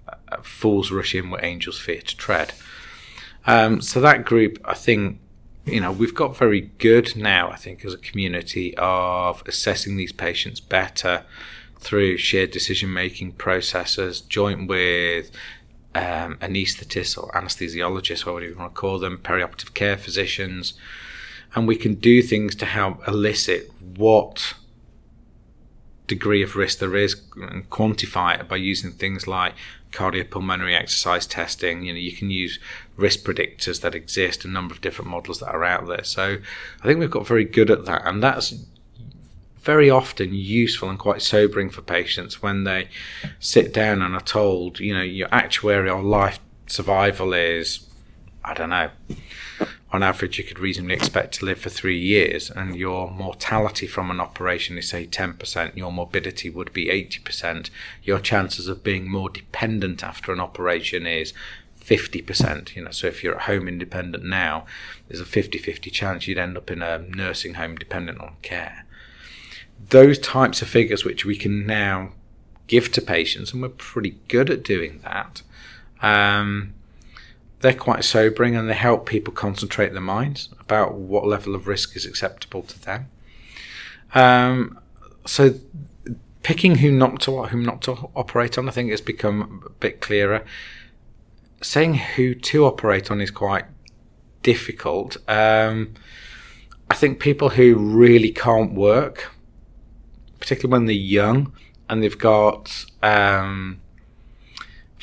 [0.08, 2.52] Uh, fools rush in where angels fear to tread.
[3.46, 5.20] Um, so that group, I think,
[5.64, 10.12] you know, we've got very good now, I think, as a community of assessing these
[10.12, 11.24] patients better
[11.78, 15.30] through shared decision making processes, joint with
[15.94, 20.74] um, anaesthetists or anesthesiologists, whatever you want to call them, perioperative care physicians,
[21.54, 24.54] and we can do things to help elicit what
[26.06, 29.54] degree of risk there is and quantify it by using things like
[29.92, 31.84] cardiopulmonary exercise testing.
[31.84, 32.58] You know, you can use
[32.96, 36.04] risk predictors that exist, a number of different models that are out there.
[36.04, 36.38] So
[36.82, 38.54] I think we've got very good at that, and that's
[39.62, 42.88] very often useful and quite sobering for patients when they
[43.40, 47.88] sit down and are told, you know, your actuarial life survival is,
[48.44, 48.90] I don't know,
[49.94, 54.10] on average, you could reasonably expect to live for three years, and your mortality from
[54.10, 57.70] an operation is, say, 10%, your morbidity would be 80%,
[58.02, 61.32] your chances of being more dependent after an operation is
[61.80, 62.74] 50%.
[62.74, 64.66] You know, so if you're at home independent now,
[65.06, 68.84] there's a 50 50 chance you'd end up in a nursing home dependent on care.
[69.90, 72.14] Those types of figures, which we can now
[72.66, 75.42] give to patients, and we're pretty good at doing that.
[76.02, 76.74] Um,
[77.64, 81.96] they're quite sobering and they help people concentrate their minds about what level of risk
[81.96, 83.06] is acceptable to them.
[84.14, 84.78] Um,
[85.24, 85.54] so
[86.42, 90.02] picking whom not to whom not to operate on, I think has become a bit
[90.02, 90.44] clearer.
[91.62, 93.64] saying who to operate on is quite
[94.42, 95.16] difficult.
[95.26, 95.94] Um,
[96.90, 99.32] I think people who really can't work,
[100.38, 101.54] particularly when they're young
[101.88, 103.80] and they've got um,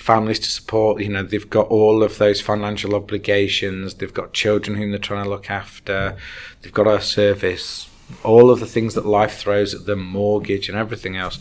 [0.01, 4.77] families to support, you know, they've got all of those financial obligations, they've got children
[4.77, 6.17] whom they're trying to look after,
[6.61, 7.89] they've got a service,
[8.23, 11.39] all of the things that life throws at them, mortgage and everything else.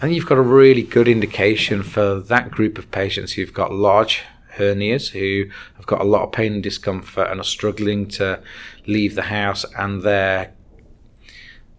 [0.00, 4.22] Think you've got a really good indication for that group of patients who've got large
[4.56, 8.40] hernias, who have got a lot of pain and discomfort and are struggling to
[8.86, 10.52] leave the house, and their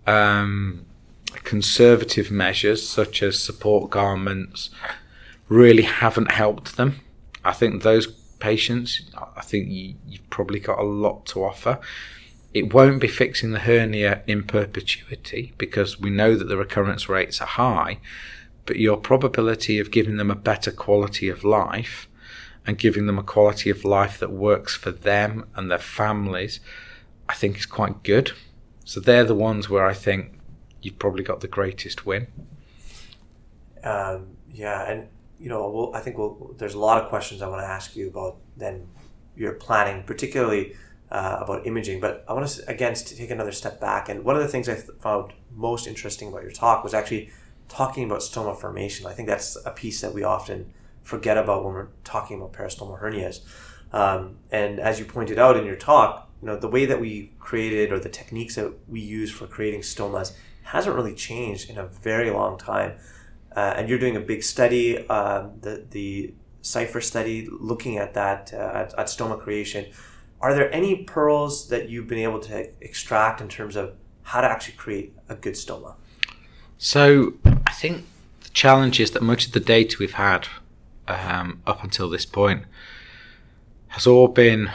[0.08, 0.86] um,
[1.44, 4.70] conservative measures, such as support garments,
[5.48, 7.00] really haven't helped them.
[7.44, 8.08] I think those
[8.40, 9.02] patients,
[9.36, 11.80] I think you, you've probably got a lot to offer.
[12.54, 17.42] It won't be fixing the hernia in perpetuity because we know that the recurrence rates
[17.42, 18.00] are high,
[18.66, 22.08] but your probability of giving them a better quality of life
[22.66, 26.60] and giving them a quality of life that works for them and their families,
[27.28, 28.32] I think is quite good.
[28.86, 30.40] So they're the ones where I think
[30.82, 32.28] you've probably got the greatest win.
[33.84, 35.10] Um, yeah, and
[35.44, 37.98] you know, we'll, I think we'll, there's a lot of questions I want to ask
[37.98, 38.88] you about then
[39.36, 40.74] your planning, particularly
[41.12, 42.00] uh, about imaging.
[42.00, 44.08] But I want to again to take another step back.
[44.08, 47.30] And one of the things I found most interesting about your talk was actually
[47.68, 49.06] talking about stoma formation.
[49.06, 53.02] I think that's a piece that we often forget about when we're talking about peristomal
[53.02, 53.42] hernias.
[53.92, 57.34] Um, and as you pointed out in your talk, you know the way that we
[57.40, 60.32] created or the techniques that we use for creating stomas
[60.64, 62.94] hasn't really changed in a very long time.
[63.56, 68.54] Uh, and you're doing a big study, um, the the Cipher study, looking at that
[68.54, 69.86] uh, at, at stoma creation.
[70.40, 74.48] Are there any pearls that you've been able to extract in terms of how to
[74.48, 75.96] actually create a good stoma?
[76.78, 77.34] So
[77.66, 78.06] I think
[78.42, 80.48] the challenge is that much of the data we've had
[81.08, 82.64] um, up until this point
[83.90, 84.72] has all been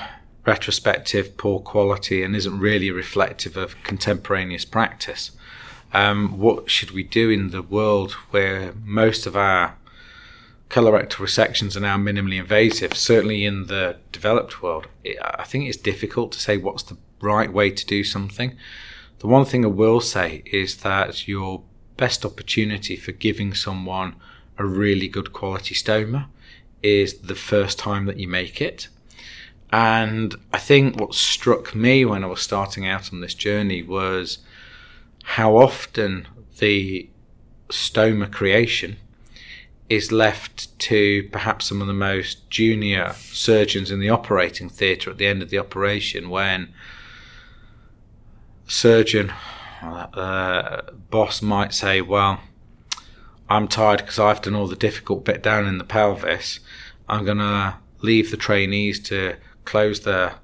[0.46, 5.32] retrospective, poor quality, and isn't really reflective of contemporaneous practice.
[5.92, 9.76] Um, what should we do in the world where most of our
[10.68, 12.94] colorectal resections are now minimally invasive?
[12.94, 14.86] Certainly in the developed world,
[15.22, 18.56] I think it's difficult to say what's the right way to do something.
[19.20, 21.62] The one thing I will say is that your
[21.96, 24.14] best opportunity for giving someone
[24.56, 26.26] a really good quality stoma
[26.82, 28.88] is the first time that you make it.
[29.70, 34.38] And I think what struck me when I was starting out on this journey was
[35.32, 36.26] how often
[36.58, 37.08] the
[37.68, 38.96] stoma creation
[39.88, 45.18] is left to perhaps some of the most junior surgeons in the operating theatre at
[45.18, 46.72] the end of the operation when
[48.66, 49.32] surgeon
[49.82, 52.40] uh, boss might say well
[53.50, 56.60] I'm tired because I've done all the difficult bit down in the pelvis.
[57.08, 60.34] I'm going to leave the trainees to close their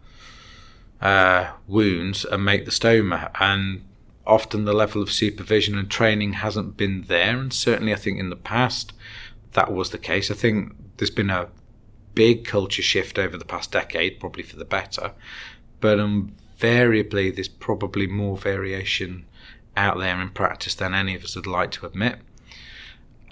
[1.02, 3.30] uh, wounds and make the stoma.
[3.38, 3.84] And
[4.26, 7.38] often the level of supervision and training hasn't been there.
[7.38, 8.92] And certainly, I think in the past
[9.52, 10.30] that was the case.
[10.30, 11.48] I think there's been a
[12.14, 15.12] big culture shift over the past decade, probably for the better.
[15.80, 19.26] But invariably, there's probably more variation
[19.76, 22.18] out there in practice than any of us would like to admit.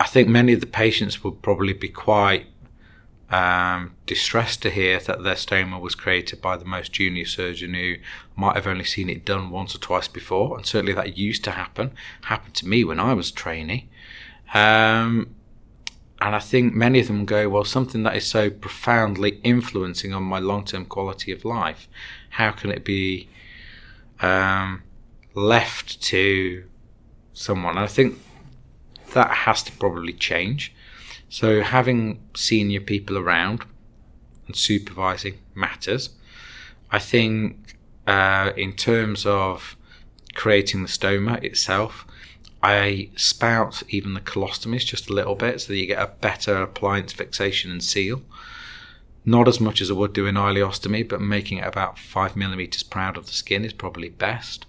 [0.01, 2.47] I think many of the patients would probably be quite
[3.31, 7.97] um, distressed to hear that their stoma was created by the most junior surgeon who
[8.37, 11.53] might have only seen it done once or twice before, and certainly that used to
[11.53, 11.93] happen.
[12.23, 13.89] Happened to me when I was trainee.
[14.53, 15.35] Um,
[16.21, 20.23] and I think many of them go, well, something that is so profoundly influencing on
[20.23, 21.89] my long term quality of life,
[22.31, 23.29] how can it be
[24.21, 24.83] um,
[25.35, 26.65] left to
[27.33, 27.77] someone?
[27.77, 28.21] And I think
[29.15, 30.73] that has to probably change.
[31.33, 33.65] So having senior people around
[34.47, 36.11] and supervising matters.
[36.91, 39.75] I think uh, in terms of
[40.35, 42.07] creating the stoma itself,
[42.63, 46.61] I spout even the colostomies just a little bit so that you get a better
[46.61, 48.21] appliance fixation and seal.
[49.25, 52.83] Not as much as I would do in ileostomy, but making it about five millimeters
[52.83, 54.67] proud of the skin is probably best.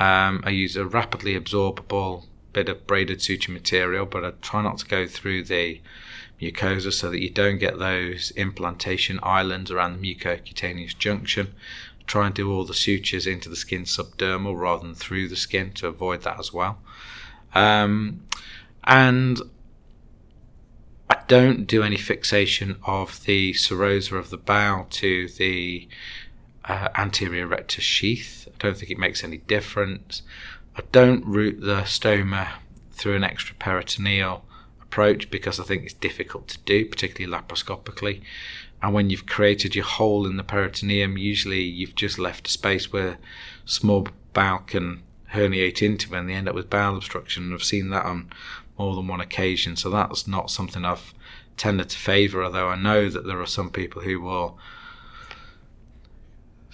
[0.00, 4.78] Um, I use a rapidly absorbable bit of braided suture material, but I try not
[4.78, 5.80] to go through the
[6.40, 11.54] mucosa so that you don't get those implantation islands around the mucocutaneous junction.
[12.06, 15.72] Try and do all the sutures into the skin subdermal rather than through the skin
[15.74, 16.78] to avoid that as well.
[17.54, 18.24] Um,
[18.84, 19.40] and
[21.08, 25.88] I don't do any fixation of the serosa of the bowel to the
[26.64, 28.48] uh, anterior rectus sheath.
[28.48, 30.22] I don't think it makes any difference.
[30.76, 32.48] I don't route the stoma
[32.92, 34.42] through an extraperitoneal
[34.80, 38.22] approach because I think it's difficult to do, particularly laparoscopically.
[38.82, 42.92] and when you've created your hole in the peritoneum, usually you've just left a space
[42.92, 43.18] where
[43.64, 47.52] small bowel can herniate into and they end up with bowel obstruction.
[47.52, 48.30] I've seen that on
[48.78, 49.76] more than one occasion.
[49.76, 51.14] So that's not something I've
[51.56, 54.58] tended to favour, although I know that there are some people who will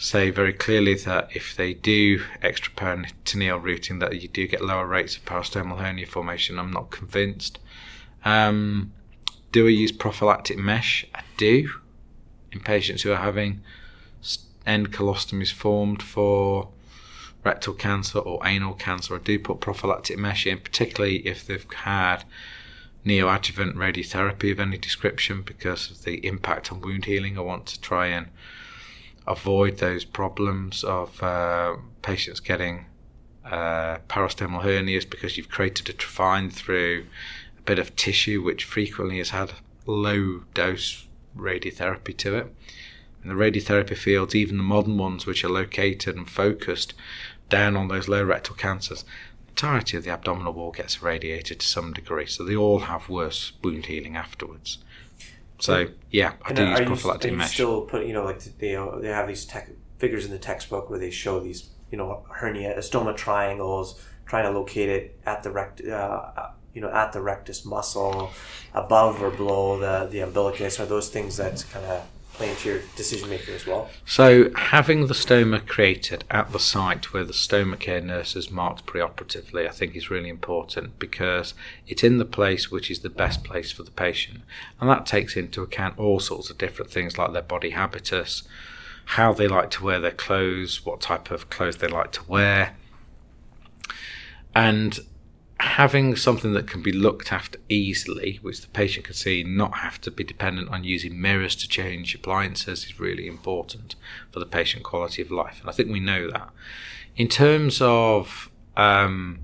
[0.00, 5.16] say very clearly that if they do extraperitoneal routing that you do get lower rates
[5.16, 6.56] of peristomal hernia formation.
[6.56, 7.58] I'm not convinced.
[8.24, 8.92] Um,
[9.50, 11.04] do I use prophylactic mesh?
[11.12, 11.68] I do
[12.52, 13.60] in patients who are having
[14.64, 16.68] end colostomies formed for
[17.44, 19.16] rectal cancer or anal cancer.
[19.16, 22.22] I do put prophylactic mesh in, particularly if they've had
[23.04, 27.36] neoadjuvant radiotherapy of any description because of the impact on wound healing.
[27.36, 28.28] I want to try and
[29.28, 32.86] avoid those problems of uh, patients getting
[33.44, 37.06] uh, peristomal hernias because you've created a trephine through
[37.58, 39.52] a bit of tissue which frequently has had
[39.86, 42.54] low dose radiotherapy to it.
[43.22, 46.94] In the radiotherapy fields, even the modern ones which are located and focused
[47.50, 49.04] down on those low rectal cancers,
[49.44, 53.08] the entirety of the abdominal wall gets irradiated to some degree, so they all have
[53.08, 54.78] worse wound healing afterwards.
[55.58, 57.54] So yeah, I do use prophylactic you, mesh.
[57.54, 60.98] Still put you know like they they have these tech, figures in the textbook where
[60.98, 65.84] they show these you know hernia stoma triangles, trying to locate it at the rect
[65.84, 68.30] uh, you know at the rectus muscle,
[68.74, 70.78] above or below the the umbilicus.
[70.78, 72.02] Are those things that kind of
[72.38, 73.90] play into your decision making as well?
[74.06, 78.86] So, having the stoma created at the site where the stoma care nurse is marked
[78.86, 81.52] preoperatively, I think is really important because
[81.86, 84.42] it's in the place which is the best place for the patient.
[84.80, 88.44] And that takes into account all sorts of different things like their body habitus,
[89.16, 92.76] how they like to wear their clothes, what type of clothes they like to wear.
[94.54, 95.00] And
[95.78, 100.00] having something that can be looked after easily, which the patient can see, not have
[100.00, 103.94] to be dependent on using mirrors to change appliances, is really important
[104.32, 105.60] for the patient quality of life.
[105.60, 106.50] And I think we know that.
[107.14, 109.38] In terms of um,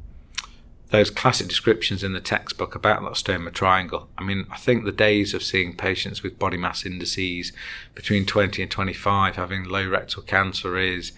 [0.90, 4.90] those classic descriptions in the textbook about that stoma triangle, I mean, I think the
[4.90, 7.52] days of seeing patients with body mass indices
[7.94, 11.12] between 20 and 25 having low rectal cancer is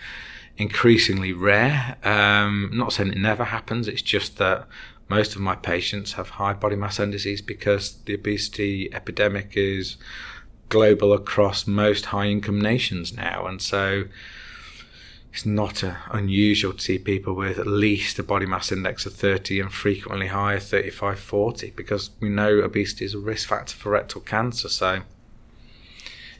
[0.59, 1.96] increasingly rare.
[2.05, 4.66] Um, not saying it never happens, it's just that
[5.09, 9.97] most of my patients have high body mass indices because the obesity epidemic is
[10.69, 13.47] global across most high income nations now.
[13.47, 14.05] And so
[15.33, 19.14] it's not uh, unusual to see people with at least a body mass index of
[19.14, 23.90] 30 and frequently higher 35 40 because we know obesity is a risk factor for
[23.90, 24.69] rectal cancer.
[24.69, 25.03] So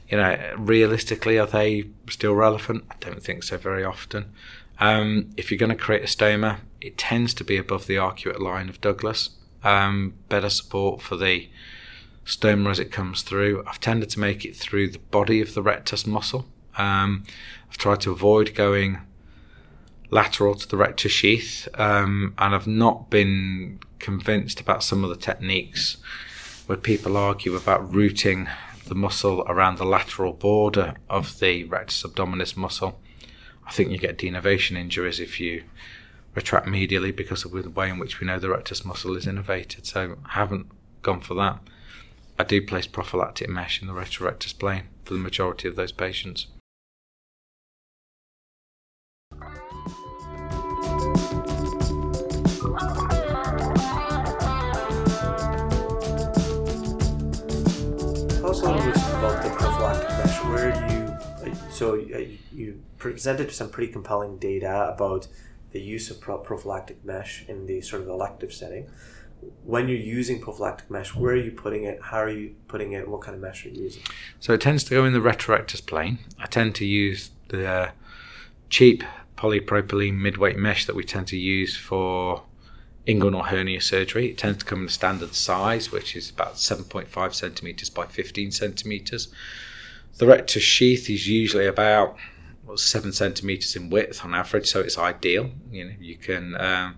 [0.09, 2.85] you know, realistically, are they still relevant?
[2.89, 4.31] I don't think so very often.
[4.79, 8.39] Um, if you're going to create a stoma, it tends to be above the arcuate
[8.39, 9.31] line of Douglas.
[9.63, 11.49] Um, better support for the
[12.25, 13.63] stoma as it comes through.
[13.65, 16.45] I've tended to make it through the body of the rectus muscle.
[16.77, 17.23] Um,
[17.69, 18.99] I've tried to avoid going
[20.09, 25.15] lateral to the rectus sheath, um, and I've not been convinced about some of the
[25.15, 25.97] techniques
[26.67, 28.47] where people argue about rooting
[28.87, 32.99] the muscle around the lateral border of the rectus abdominis muscle.
[33.65, 35.63] I think you get denervation injuries if you
[36.37, 39.87] retract medially because of the way in which we know the rectus muscle is innervated.
[39.87, 40.67] So I haven't
[41.01, 41.59] gone for that.
[42.37, 46.45] I do place prophylactic mesh in the retrorectus plane for the majority of those patients.
[61.71, 62.19] So uh,
[62.51, 65.27] you presented some pretty compelling data about
[65.77, 68.89] the use of prophylactic mesh in the sort of elective setting.
[69.63, 71.99] When you're using prophylactic mesh, where are you putting it?
[72.01, 73.07] How are you putting it?
[73.07, 74.01] What kind of mesh are you using?
[74.39, 76.17] So it tends to go in the retrorectus plane.
[76.39, 77.91] I tend to use the uh,
[78.71, 79.03] cheap
[79.37, 82.41] polypropylene midweight mesh that we tend to use for
[83.07, 84.31] inguinal hernia surgery.
[84.31, 88.49] It tends to come in the standard size, which is about 7.5 centimeters by 15
[88.49, 89.27] centimeters.
[90.17, 92.17] The rectus sheath is usually about
[92.67, 95.49] well, seven centimeters in width on average, so it's ideal.
[95.71, 96.97] You know, you can um,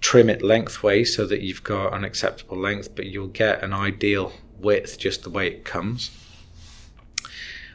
[0.00, 4.32] trim it lengthways so that you've got an acceptable length, but you'll get an ideal
[4.58, 6.10] width just the way it comes.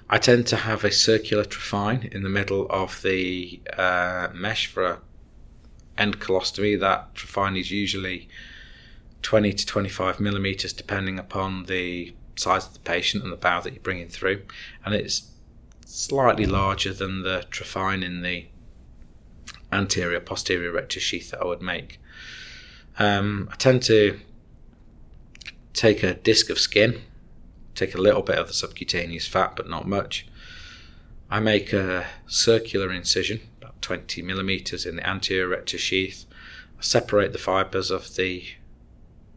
[0.09, 4.83] I tend to have a circular trephine in the middle of the uh, mesh for
[4.83, 4.99] a
[5.97, 6.79] end colostomy.
[6.79, 8.27] That trephine is usually
[9.21, 13.73] 20 to 25 millimeters, depending upon the size of the patient and the bowel that
[13.73, 14.41] you're bringing through,
[14.85, 15.28] and it's
[15.89, 18.45] slightly larger than the trephine in the
[19.71, 21.99] anterior posterior rectus sheath that I would make.
[22.97, 24.19] Um, I tend to
[25.73, 27.01] take a disc of skin
[27.79, 30.27] take a little bit of the subcutaneous fat, but not much.
[31.29, 36.25] I make a circular incision, about 20 millimeters in the anterior rectus sheath.
[36.77, 38.43] I separate the fibers of the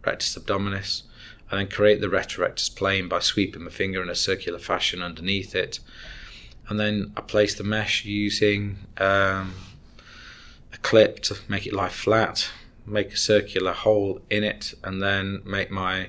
[0.05, 1.03] rectus abdominis
[1.51, 5.55] and then create the retrorectus plane by sweeping my finger in a circular fashion underneath
[5.55, 5.79] it.
[6.73, 9.53] And then I place the mesh using um,
[10.73, 12.51] a clip to make it lie flat,
[12.87, 16.09] make a circular hole in it, and then make my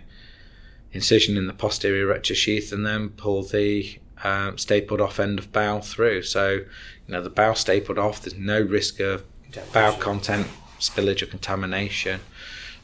[0.93, 5.51] incision in the posterior rectus sheath, and then pull the um, stapled off end of
[5.51, 6.21] bowel through.
[6.21, 6.65] So, you
[7.09, 9.25] know, the bowel stapled off, there's no risk of
[9.73, 10.47] bowel content
[10.79, 12.21] spillage or contamination,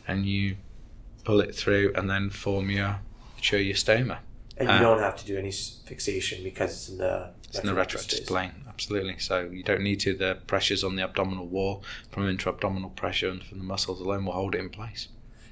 [0.05, 0.57] and you
[1.23, 2.99] pull it through and then form your
[3.39, 4.17] show your stoma.
[4.57, 7.67] And you um, don't have to do any fixation because it's in the it's in
[7.67, 9.17] the retrorectus plane, absolutely.
[9.19, 10.13] So you don't need to.
[10.13, 14.33] The pressures on the abdominal wall from intra-abdominal pressure and from the muscles alone will
[14.33, 15.09] hold it in place.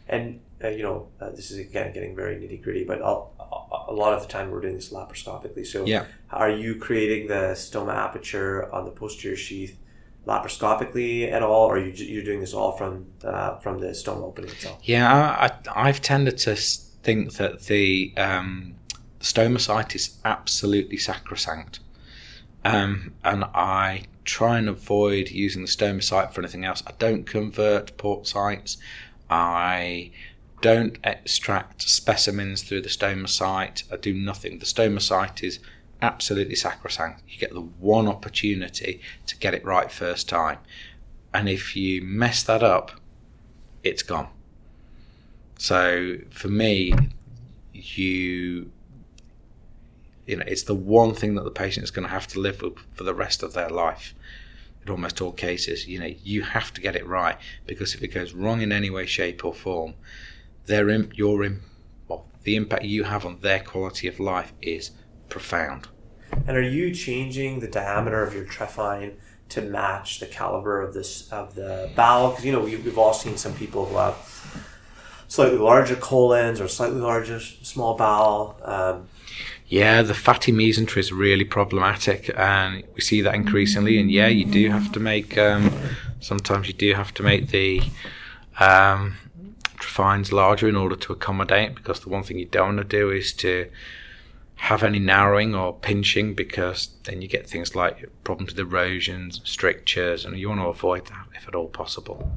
[0.07, 3.33] And uh, you know, uh, this is again getting very nitty gritty, but I'll,
[3.87, 5.65] a lot of the time we're doing this laparoscopically.
[5.65, 6.05] So, yeah.
[6.31, 9.77] are you creating the stoma aperture on the posterior sheath
[10.25, 14.23] laparoscopically at all, or are you you're doing this all from uh, from the stoma
[14.23, 14.79] opening itself?
[14.83, 18.75] Yeah, I, have tended to think that the um,
[19.19, 21.79] stoma site is absolutely sacrosanct,
[22.67, 26.83] um, and I try and avoid using the stoma site for anything else.
[26.85, 28.77] I don't convert port sites.
[29.29, 30.11] I
[30.61, 33.83] don't extract specimens through the stoma site.
[33.89, 34.59] I do nothing.
[34.59, 35.59] The stoma site is
[36.01, 37.23] absolutely sacrosanct.
[37.29, 40.57] You get the one opportunity to get it right first time.
[41.33, 42.91] And if you mess that up,
[43.81, 44.27] it's gone.
[45.57, 46.93] So for me,
[47.71, 48.71] you
[50.27, 52.61] you know, it's the one thing that the patient is going to have to live
[52.61, 54.13] with for the rest of their life.
[54.83, 58.09] In almost all cases, you know, you have to get it right because if it
[58.09, 59.95] goes wrong in any way, shape, or form,
[60.65, 61.61] their your in,
[62.07, 64.91] well, the impact you have on their quality of life is
[65.29, 65.87] profound.
[66.45, 69.15] And are you changing the diameter of your trephine
[69.49, 72.31] to match the caliber of this of the bowel?
[72.31, 74.15] Because you know we, we've all seen some people who have
[75.29, 78.59] slightly larger colons or slightly larger small bowel.
[78.63, 79.07] Um,
[79.67, 83.99] yeah, the fatty mesentery is really problematic, and we see that increasingly.
[83.99, 85.37] And yeah, you do have to make.
[85.37, 85.71] Um,
[86.19, 87.81] sometimes you do have to make the
[88.59, 89.17] um,
[90.31, 93.33] larger in order to accommodate because the one thing you don't want to do is
[93.33, 93.67] to
[94.55, 100.25] have any narrowing or pinching because then you get things like problems with erosions, strictures,
[100.25, 102.31] and you want to avoid that if at all possible.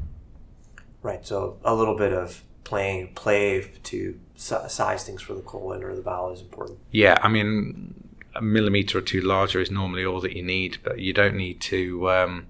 [1.03, 1.27] Right.
[1.27, 6.01] So a little bit of playing play to size things for the colon or the
[6.01, 6.79] bowel is important.
[6.93, 7.95] Yeah, I mean,
[8.37, 11.61] a millimeter or two larger is normally all that you need, but you don't need
[11.63, 12.47] to um,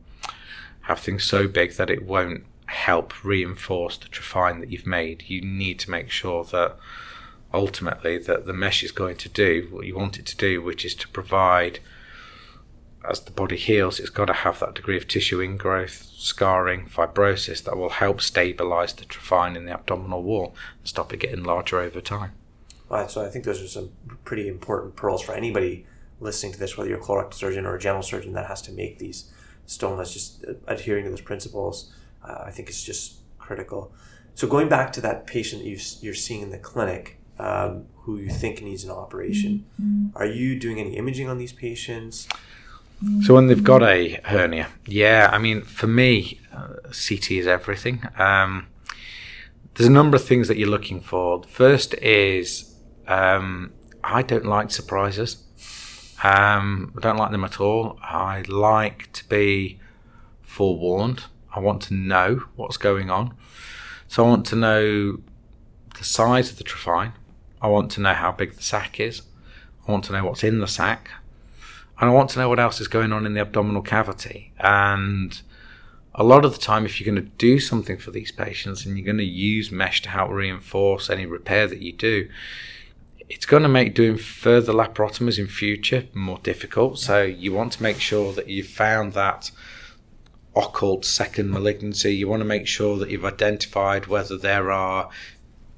[0.83, 5.25] have things so big that it won't help reinforce the trephine that you've made.
[5.27, 6.77] You need to make sure that
[7.55, 10.85] ultimately that the mesh is going to do what you want it to do, which
[10.85, 11.79] is to provide
[13.09, 17.65] as the body heals, it's got to have that degree of tissue ingrowth, scarring, fibrosis
[17.65, 21.81] that will help stabilize the trephine in the abdominal wall and stop it getting larger
[21.81, 22.33] over time.
[22.89, 23.91] Right, so I think those are some
[24.25, 25.87] pretty important pearls for anybody
[26.19, 28.73] listening to this, whether you're a colorectal surgeon or a general surgeon that has to
[28.73, 29.31] make these
[29.67, 31.93] stomas, just adhering to those principles
[32.25, 33.93] uh, I think is just critical.
[34.35, 38.19] So going back to that patient that you are seeing in the clinic, um, who
[38.19, 40.17] you think needs an operation, mm-hmm.
[40.17, 42.29] are you doing any imaging on these patients?
[43.23, 48.03] So when they've got a hernia, yeah, I mean, for me, uh, CT is everything.
[48.19, 48.67] Um,
[49.75, 51.43] there's a number of things that you're looking for.
[51.45, 52.75] First is
[53.09, 53.73] um,
[54.05, 55.39] I don't like surprises.
[56.23, 57.99] Um, I don't like them at all.
[58.03, 59.81] I like to be
[60.43, 61.25] forewarned.
[61.55, 63.35] I want to know what's going on.
[64.09, 65.21] So I want to know
[65.97, 67.13] the size of the trephine.
[67.63, 69.23] I want to know how big the sac is.
[69.89, 71.11] I want to know what's in the sac.
[72.01, 74.53] And I want to know what else is going on in the abdominal cavity.
[74.59, 75.41] And
[76.15, 78.97] a lot of the time, if you're going to do something for these patients and
[78.97, 82.29] you're going to use mesh to help reinforce any repair that you do,
[83.29, 86.99] it's going to make doing further laparotomies in future more difficult.
[86.99, 89.51] So you want to make sure that you've found that
[90.57, 92.17] occult second malignancy.
[92.17, 95.11] You want to make sure that you've identified whether there are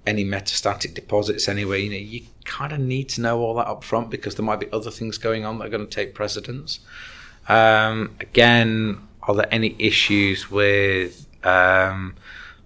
[0.07, 1.79] any metastatic deposits anywhere.
[1.79, 4.61] You know, you kind of need to know all that up front because there might
[4.61, 6.81] be other things going on that are going to take precedence.
[7.49, 12.15] Um, again, are there any issues with um,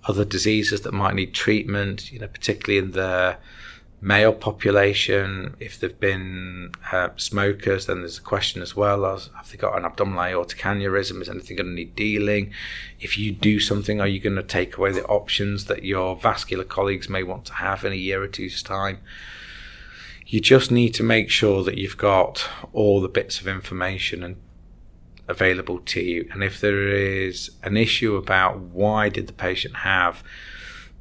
[0.04, 2.12] other diseases that might need treatment?
[2.12, 3.36] You know, particularly in the
[4.00, 9.50] male population, if they've been uh, smokers, then there's a question as well as have
[9.50, 11.22] they got an abdominal aortic aneurysm?
[11.22, 12.52] Is anything going to need dealing?
[13.00, 16.64] If you do something, are you going to take away the options that your vascular
[16.64, 18.98] colleagues may want to have in a year or two's time?
[20.26, 24.36] you just need to make sure that you've got all the bits of information and
[25.28, 26.28] available to you.
[26.32, 30.24] And if there is an issue about why did the patient have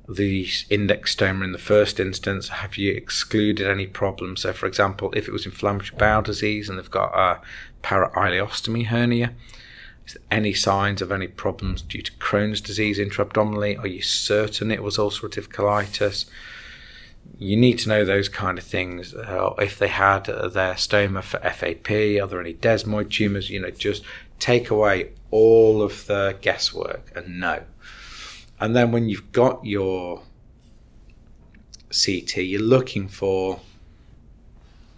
[0.08, 4.42] the index stoma in the first instance, have you excluded any problems?
[4.42, 7.42] So, for example, if it was inflammatory bowel disease and they've got a
[7.82, 9.34] para-ileostomy hernia,
[10.06, 13.78] is there any signs of any problems due to Crohn's disease intra-abdominally?
[13.78, 16.26] Are you certain it was ulcerative colitis?
[17.40, 19.16] You need to know those kind of things.
[19.16, 21.90] Uh, if they had uh, their stoma for FAP,
[22.22, 23.50] are there any desmoid tumours?
[23.50, 24.04] You know, just
[24.38, 27.64] take away all of the guesswork and know.
[28.60, 30.24] And then when you've got your
[31.90, 33.60] CT, you're looking for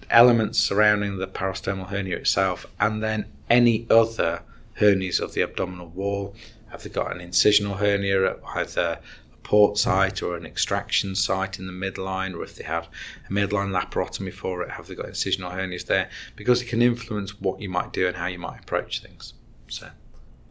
[0.09, 4.41] elements surrounding the parastomal hernia itself and then any other
[4.79, 6.35] hernias of the abdominal wall?
[6.69, 8.99] Have they got an incisional hernia at either
[9.33, 12.89] a port site or an extraction site in the midline, or if they have
[13.29, 16.09] a midline laparotomy for it, have they got incisional hernias there?
[16.35, 19.33] Because it can influence what you might do and how you might approach things.
[19.69, 19.89] So,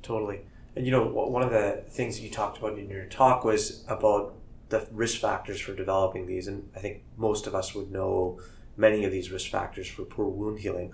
[0.02, 0.40] totally.
[0.76, 3.84] And you know, one of the things that you talked about in your talk was
[3.88, 4.34] about
[4.68, 8.38] the risk factors for developing these, and I think most of us would know
[8.76, 10.92] many of these risk factors for poor wound healing.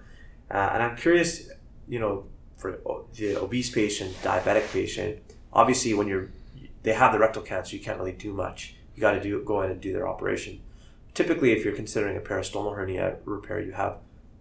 [0.50, 1.50] Uh, and I'm curious,
[1.88, 2.26] you know,
[2.58, 2.78] for
[3.14, 5.18] the obese patient, diabetic patient,
[5.52, 6.30] obviously when you're
[6.82, 8.74] they have the rectal cancer, you can't really do much.
[8.94, 10.60] You got to do go in and do their operation.
[11.14, 13.98] Typically, if you're considering a peristomal hernia repair, you have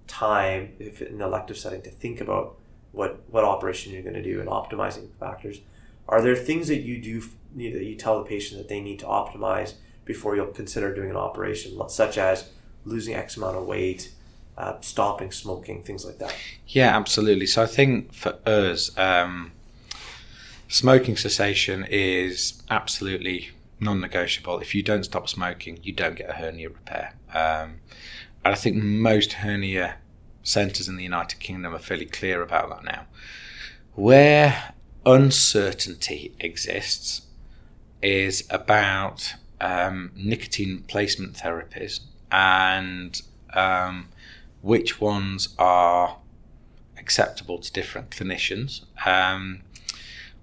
[0.08, 2.58] time, if in an elective setting, to think about
[2.92, 5.62] what what operation you're going to do and optimizing factors.
[6.08, 7.22] Are there things that you do
[7.56, 9.74] that you tell the patient that they need to optimize
[10.06, 12.50] before you'll consider doing an operation, such as
[12.86, 14.14] losing X amount of weight,
[14.58, 16.36] uh, stopping smoking, things like that.
[16.68, 17.46] Yeah, absolutely.
[17.46, 19.52] So I think for us, um,
[20.68, 24.60] smoking cessation is absolutely non-negotiable.
[24.60, 27.16] If you don't stop smoking, you don't get a hernia repair.
[27.34, 27.80] Um,
[28.44, 29.96] and I think most hernia
[30.44, 33.06] centres in the United Kingdom are fairly clear about that now.
[33.94, 34.74] Where
[35.06, 37.24] uncertainty exists
[38.02, 42.00] is about um, nicotine replacement therapies
[42.32, 43.22] and
[43.54, 44.10] um,
[44.62, 46.18] which ones are
[46.98, 48.82] acceptable to different clinicians.
[49.06, 49.62] Um,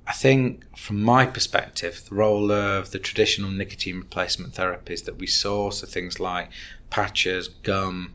[0.07, 5.27] I think, from my perspective, the role of the traditional nicotine replacement therapies that we
[5.27, 6.51] saw, so things like
[6.89, 8.15] patches, gum,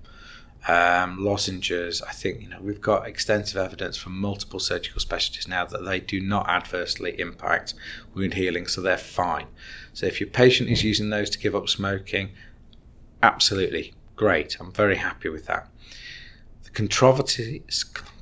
[0.67, 5.65] um, lozenges, I think you know we've got extensive evidence from multiple surgical specialties now
[5.65, 7.73] that they do not adversely impact
[8.13, 9.47] wound healing, so they're fine.
[9.93, 12.29] So if your patient is using those to give up smoking,
[13.21, 14.57] absolutely great.
[14.59, 15.67] I'm very happy with that
[16.63, 17.63] The controversy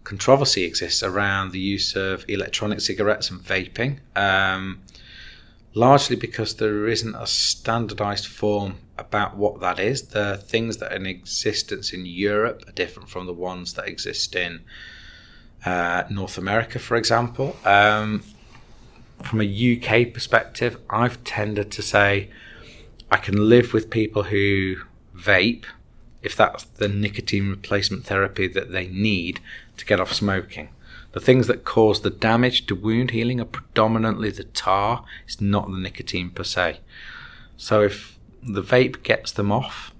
[0.03, 4.81] controversy exists around the use of electronic cigarettes and vaping, um,
[5.73, 10.09] largely because there isn't a standardized form about what that is.
[10.09, 14.35] The things that are in existence in Europe are different from the ones that exist
[14.35, 14.61] in
[15.65, 17.55] uh, North America, for example.
[17.65, 18.23] Um,
[19.21, 22.29] from a UK perspective, I've tended to say
[23.09, 24.77] I can live with people who
[25.15, 25.65] vape
[26.21, 29.39] if that's the nicotine replacement therapy that they need
[29.77, 30.69] to get off smoking.
[31.13, 35.69] The things that cause the damage to wound healing are predominantly the tar, it's not
[35.69, 36.79] the nicotine per se.
[37.57, 39.93] So if the vape gets them off,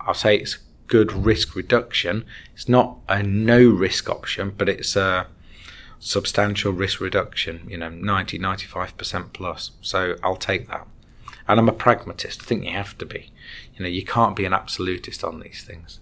[0.00, 2.24] I'll say it's good risk reduction.
[2.54, 5.26] It's not a no risk option, but it's a
[5.98, 9.70] substantial risk reduction, you know, 90, 95% plus.
[9.80, 10.86] So I'll take that.
[11.48, 12.42] And I'm a pragmatist.
[12.42, 13.32] I think you have to be.
[13.74, 16.00] You know, you can't be an absolutist on these things.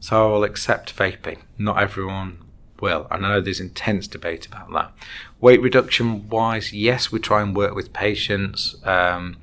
[0.00, 1.42] So I'll accept vaping.
[1.56, 2.38] Not everyone
[2.80, 3.06] will.
[3.10, 4.92] And I know there's intense debate about that.
[5.40, 9.36] Weight reduction wise, yes, we try and work with patients, um,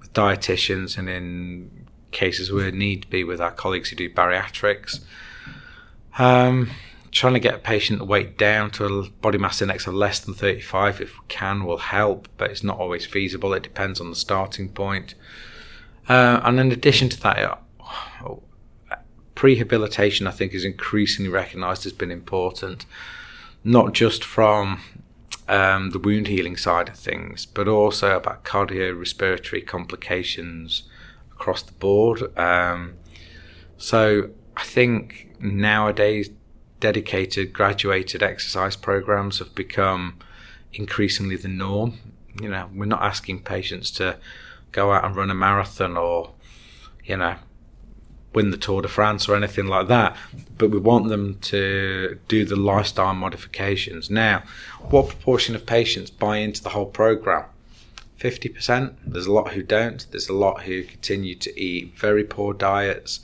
[0.00, 5.00] with dietitians, and in cases where need to be with our colleagues who do bariatrics.
[6.18, 6.70] Um,
[7.10, 10.34] trying to get a patient weight down to a body mass index of less than
[10.34, 13.52] 35 if we can will help, but it's not always feasible.
[13.54, 15.14] It depends on the starting point.
[16.08, 17.62] Uh, and in addition to that,
[19.42, 22.86] prehabilitation I think is increasingly recognised as being important,
[23.64, 24.80] not just from
[25.48, 30.84] um, the wound healing side of things, but also about cardiorespiratory complications
[31.32, 32.38] across the board.
[32.38, 32.94] Um,
[33.76, 36.30] so I think nowadays
[36.78, 40.18] dedicated graduated exercise programs have become
[40.72, 41.98] increasingly the norm.
[42.40, 44.18] You know, we're not asking patients to
[44.70, 46.30] go out and run a marathon or,
[47.04, 47.36] you know,
[48.34, 50.16] win the Tour de France or anything like that,
[50.58, 54.10] but we want them to do the lifestyle modifications.
[54.10, 54.42] Now,
[54.80, 57.44] what proportion of patients buy into the whole program?
[58.18, 58.94] 50%.
[59.04, 60.06] There's a lot who don't.
[60.10, 63.20] There's a lot who continue to eat very poor diets,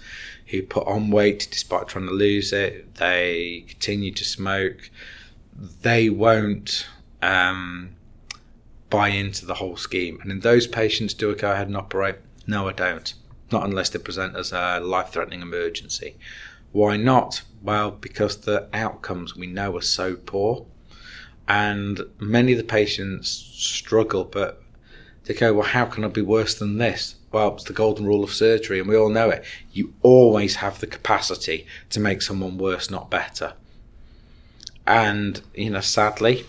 [0.46, 2.96] who put on weight despite trying to lose it.
[2.96, 4.90] They continue to smoke.
[5.82, 6.88] They won't
[7.22, 7.90] um,
[8.90, 10.18] buy into the whole scheme.
[10.20, 12.16] And in those patients, do I go ahead and operate?
[12.46, 13.14] No, I don't.
[13.51, 16.16] Not unless they present as a life threatening emergency.
[16.72, 17.42] Why not?
[17.62, 20.66] Well, because the outcomes we know are so poor.
[21.46, 24.62] And many of the patients struggle, but
[25.24, 27.16] they go, Well, how can I be worse than this?
[27.32, 29.44] Well, it's the golden rule of surgery, and we all know it.
[29.72, 33.55] You always have the capacity to make someone worse, not better.
[34.86, 36.46] And, you know, sadly,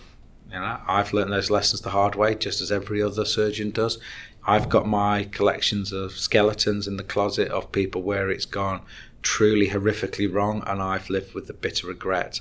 [0.50, 3.98] you know, I've learned those lessons the hard way, just as every other surgeon does.
[4.46, 8.82] I've got my collections of skeletons in the closet of people where it's gone
[9.22, 12.40] truly horrifically wrong, and I've lived with the bitter regret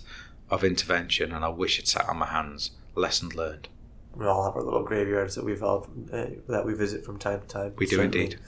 [0.50, 2.72] of intervention, and I wish it sat on my hands.
[2.95, 3.68] Lesson learned.
[4.16, 7.41] We all have our little graveyards that we've all, uh, that we visit from time
[7.41, 7.74] to time.
[7.78, 8.24] We do certainly.
[8.24, 8.39] indeed.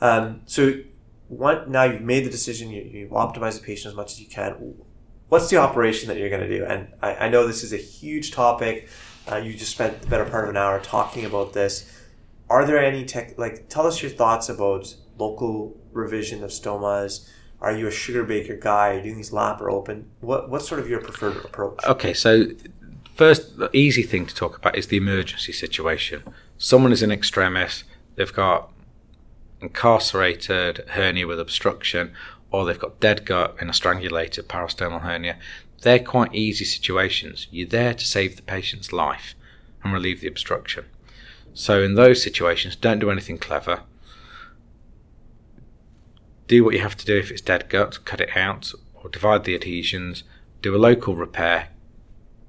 [0.00, 0.80] Um, so,
[1.28, 2.70] what now you've made the decision.
[2.70, 4.74] You, you optimize the patient as much as you can.
[5.28, 6.64] What's the operation that you're going to do?
[6.64, 8.88] And I, I know this is a huge topic.
[9.30, 11.97] Uh, you just spent the better part of an hour talking about this.
[12.50, 13.38] Are there any tech?
[13.38, 17.28] Like, tell us your thoughts about local revision of stomas.
[17.60, 18.90] Are you a Sugarbaker guy?
[18.90, 20.10] Are you doing these lap or open?
[20.20, 21.84] What What's sort of your preferred approach?
[21.84, 22.46] Okay, so
[23.14, 26.22] first, the easy thing to talk about is the emergency situation.
[26.56, 27.84] Someone is in extremis,
[28.14, 28.70] they've got
[29.60, 32.12] incarcerated hernia with obstruction,
[32.50, 35.36] or they've got dead gut in a strangulated parastomal hernia.
[35.82, 37.46] They're quite easy situations.
[37.50, 39.34] You're there to save the patient's life
[39.82, 40.86] and relieve the obstruction.
[41.58, 43.80] So, in those situations, don't do anything clever.
[46.46, 49.42] Do what you have to do if it's dead gut, cut it out, or divide
[49.42, 50.22] the adhesions,
[50.62, 51.70] do a local repair,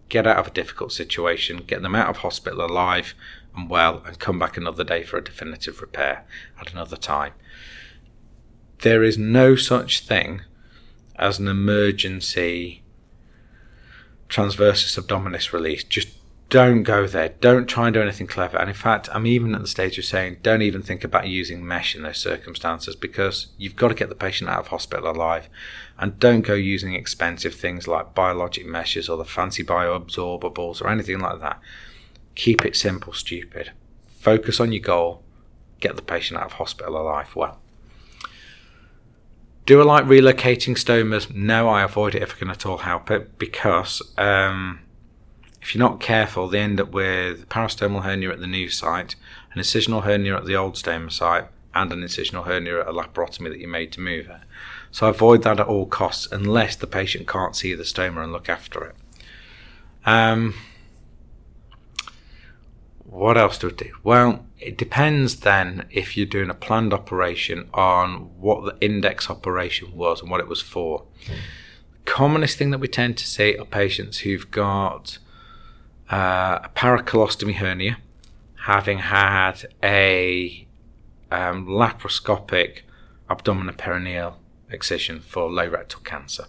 [0.09, 3.15] get out of a difficult situation, get them out of hospital alive
[3.57, 6.23] and well, and come back another day for a definitive repair
[6.61, 7.33] at another time.
[8.83, 10.41] There is no such thing
[11.15, 12.83] as an emergency
[14.29, 15.83] transversus abdominis release.
[15.83, 16.18] Just
[16.49, 17.29] don't go there.
[17.41, 18.57] Don't try and do anything clever.
[18.57, 21.65] And in fact, I'm even at the stage of saying don't even think about using
[21.65, 25.47] mesh in those circumstances because you've got to get the patient out of hospital alive.
[25.99, 31.19] And don't go using expensive things like biologic meshes or the fancy bioabsorbables or anything
[31.19, 31.59] like that.
[32.33, 33.71] Keep it simple, stupid.
[34.07, 35.21] Focus on your goal.
[35.79, 37.35] Get the patient out of hospital alive.
[37.35, 37.59] Well,
[39.67, 41.33] do I like relocating stomas?
[41.33, 44.01] No, I avoid it if I can at all help it because.
[44.17, 44.79] Um,
[45.69, 49.15] if you're not careful, they end up with parastomal hernia at the new site,
[49.53, 51.45] an incisional hernia at the old stoma site,
[51.75, 54.39] and an incisional hernia at a laparotomy that you made to move it.
[54.89, 58.49] So avoid that at all costs unless the patient can't see the stoma and look
[58.49, 58.95] after it.
[60.07, 60.55] Um,
[63.03, 63.91] what else do we do?
[64.03, 69.95] Well, it depends then if you're doing a planned operation on what the index operation
[69.95, 71.03] was and what it was for.
[71.27, 71.35] Mm.
[72.05, 75.19] Commonest thing that we tend to see are patients who've got
[76.11, 77.97] uh, a paracolostomy hernia,
[78.65, 80.67] having had a
[81.31, 82.81] um, laparoscopic
[83.29, 84.35] abdominoperineal
[84.69, 86.45] excision for low rectal cancer.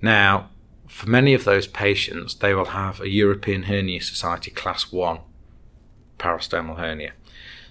[0.00, 0.50] Now,
[0.88, 5.20] for many of those patients, they will have a European Hernia Society Class 1
[6.18, 7.12] parastomal hernia.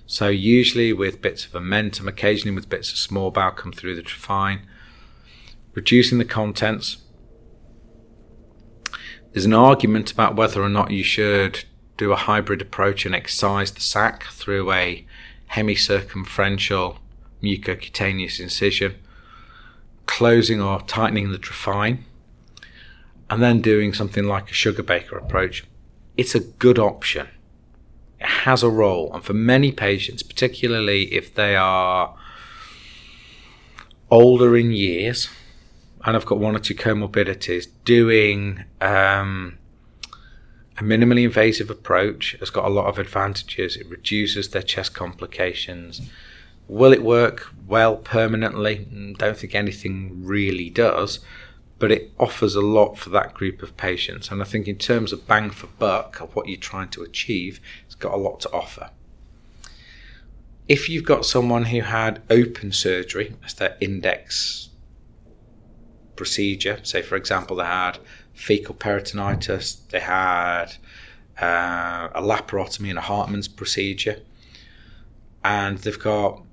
[0.08, 4.02] So, usually with bits of omentum, occasionally with bits of small bowel come through the
[4.02, 4.62] trephine,
[5.74, 6.98] reducing the contents,
[9.32, 11.64] there's an argument about whether or not you should
[11.98, 15.06] do a hybrid approach and excise the sac through a
[15.52, 16.98] hemicircumferential
[17.42, 18.96] mucocutaneous incision,
[20.06, 22.00] closing or tightening the trephine,
[23.30, 25.64] and then doing something like a Sugarbaker approach.
[26.18, 27.28] It's a good option.
[28.20, 32.16] It has a role, and for many patients, particularly if they are
[34.10, 35.30] older in years,
[36.04, 39.58] and I've got one or two comorbidities, doing um,
[40.78, 43.76] a minimally invasive approach has got a lot of advantages.
[43.76, 46.02] It reduces their chest complications.
[46.68, 48.88] Will it work well permanently?
[48.92, 51.20] Mm, don't think anything really does,
[51.78, 54.32] but it offers a lot for that group of patients.
[54.32, 57.60] And I think, in terms of bang for buck of what you're trying to achieve,
[57.86, 58.90] it's got a lot to offer.
[60.68, 64.71] If you've got someone who had open surgery as their index
[66.22, 66.80] procedure.
[66.84, 67.98] Say, for example, they had
[68.36, 70.68] fecal peritonitis, they had
[71.42, 74.22] uh, a laparotomy and a Hartmann's procedure,
[75.44, 76.44] and they've got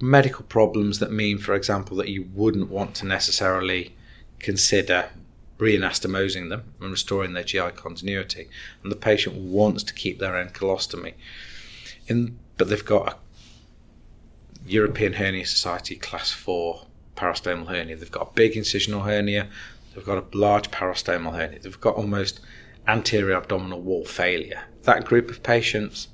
[0.00, 3.96] medical problems that mean, for example, that you wouldn't want to necessarily
[4.38, 5.08] consider
[5.58, 8.48] reanastomosing them and restoring their GI continuity,
[8.84, 11.14] and the patient wants to keep their end colostomy.
[12.06, 13.16] In, but they've got a
[14.70, 16.86] European Hernia Society Class 4
[17.16, 17.96] peristomal hernia.
[17.96, 19.48] They've got a big incisional hernia,
[19.94, 22.40] they've got a large peristomal hernia, they've got almost
[22.86, 24.62] anterior abdominal wall failure.
[24.82, 26.08] That group of patients,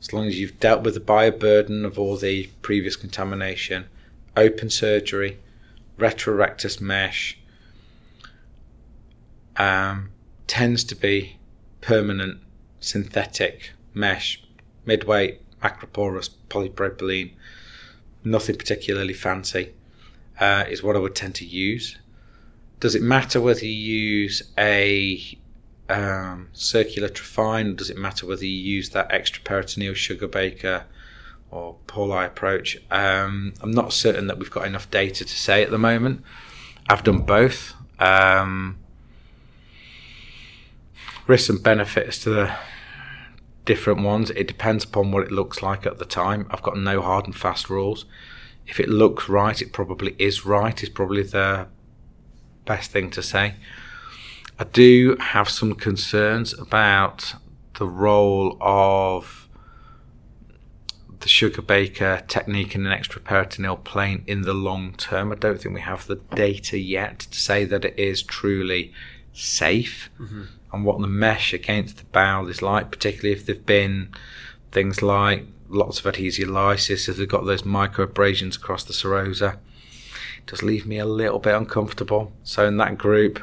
[0.00, 3.86] as long as you've dealt with the bioburden of all the previous contamination,
[4.36, 5.38] open surgery,
[5.98, 7.38] retrorectus mesh,
[9.56, 10.10] um,
[10.46, 11.36] tends to be
[11.80, 12.40] permanent
[12.80, 14.42] synthetic mesh,
[14.84, 17.32] midweight, macroporous polypropylene,
[18.22, 19.72] nothing particularly fancy,
[20.40, 21.98] uh, is what I would tend to use.
[22.80, 25.38] Does it matter whether you use a
[25.88, 27.76] um, circular trephine?
[27.76, 30.84] Does it matter whether you use that extraperitoneal Sugarbaker
[31.50, 32.76] or Pauli approach?
[32.90, 36.22] Um, I'm not certain that we've got enough data to say at the moment.
[36.88, 37.74] I've done both.
[37.98, 38.78] Um,
[41.26, 42.56] risks and benefits to the
[43.64, 44.30] different ones.
[44.30, 46.46] It depends upon what it looks like at the time.
[46.50, 48.04] I've got no hard and fast rules.
[48.66, 50.82] If it looks right, it probably is right.
[50.82, 51.68] Is probably the
[52.64, 53.54] best thing to say.
[54.58, 57.34] I do have some concerns about
[57.78, 59.48] the role of
[61.20, 65.32] the Sugarbaker technique in an extraperitoneal plane in the long term.
[65.32, 68.92] I don't think we have the data yet to say that it is truly
[69.32, 70.44] safe mm-hmm.
[70.72, 74.08] and what the mesh against the bowel is like, particularly if there've been
[74.72, 75.44] things like
[75.76, 79.58] lots of adhesiolysis, if they've got those micro abrasions across the serosa.
[80.46, 82.32] Does leave me a little bit uncomfortable.
[82.44, 83.40] So in that group,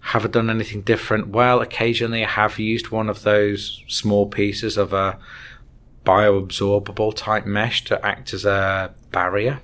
[0.00, 1.28] have I done anything different?
[1.28, 5.18] Well, occasionally I have used one of those small pieces of a
[6.06, 9.60] bioabsorbable type mesh to act as a barrier.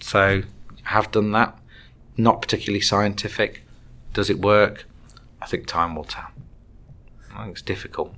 [0.00, 0.42] So
[0.84, 1.58] have done that.
[2.16, 3.62] Not particularly scientific.
[4.12, 4.84] Does it work?
[5.42, 6.28] I think time will tell.
[7.34, 8.14] I think it's difficult.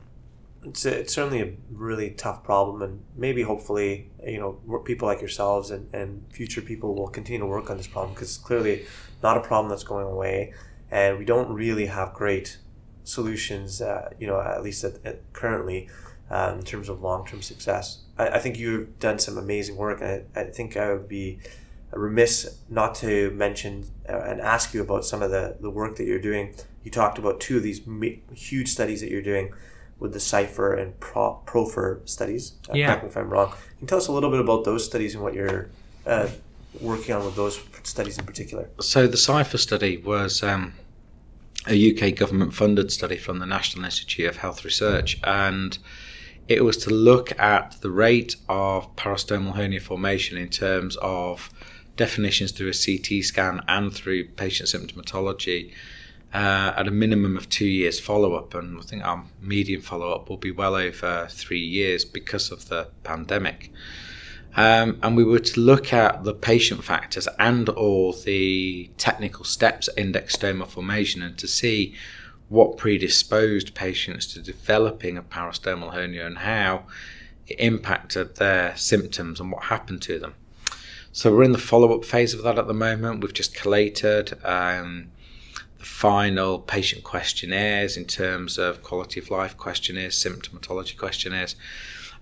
[0.67, 5.21] It's, a, it's certainly a really tough problem, and maybe hopefully, you know, people like
[5.21, 8.87] yourselves and, and future people will continue to work on this problem because clearly
[9.23, 10.53] not a problem that's going away
[10.91, 12.59] and we don't really have great
[13.05, 13.81] solutions.
[13.81, 15.89] Uh, you know, at least at, at currently,
[16.31, 18.03] um, in terms of long term success.
[18.19, 21.39] I, I, think you've done some amazing work, and I, I, think I would be
[21.93, 26.05] remiss not to mention uh, and ask you about some of the, the work that
[26.05, 26.55] you're doing.
[26.83, 27.81] You talked about two of these
[28.35, 29.53] huge studies that you're doing
[29.99, 32.53] with the Cipher and Pro- PROPHER studies.
[32.69, 32.87] Uh, yeah.
[32.87, 33.51] Correct me if I'm wrong.
[33.51, 35.69] Can you tell us a little bit about those studies and what you're
[36.07, 36.29] uh,
[36.81, 38.69] working on with those studies in particular?
[38.81, 40.75] So the Cipher study was um,
[41.67, 45.79] a UK government funded study from the National Institute of Health Research, and
[46.49, 51.51] it was to look at the rate of parastomal hernia formation in terms of
[51.97, 55.73] definitions through a CT scan and through patient symptomatology.
[56.37, 60.13] Uh, at a minimum of two years follow up, and I think our median follow
[60.13, 63.73] up will be well over three years because of the pandemic.
[64.55, 69.89] Um, and we were to look at the patient factors and all the technical steps
[69.97, 71.95] index stoma formation and to see
[72.51, 76.85] what predisposed patients to developing a parastomal hernia and how
[77.47, 80.35] it impacted their symptoms and what happened to them.
[81.13, 83.23] So we're in the follow-up phase of that at the moment.
[83.23, 85.13] We've just collated um,
[85.87, 91.55] final patient questionnaires in terms of quality of life questionnaires, symptomatology questionnaires,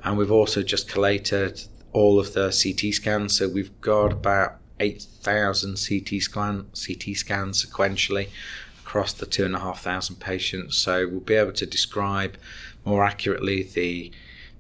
[0.05, 1.63] and we've also just collated
[1.93, 3.39] all of the CT scans.
[3.39, 8.29] So we've got about 8,000 CT, scan, CT scans sequentially
[8.83, 10.77] across the 2,500 patients.
[10.77, 12.37] So we'll be able to describe
[12.85, 14.13] more accurately the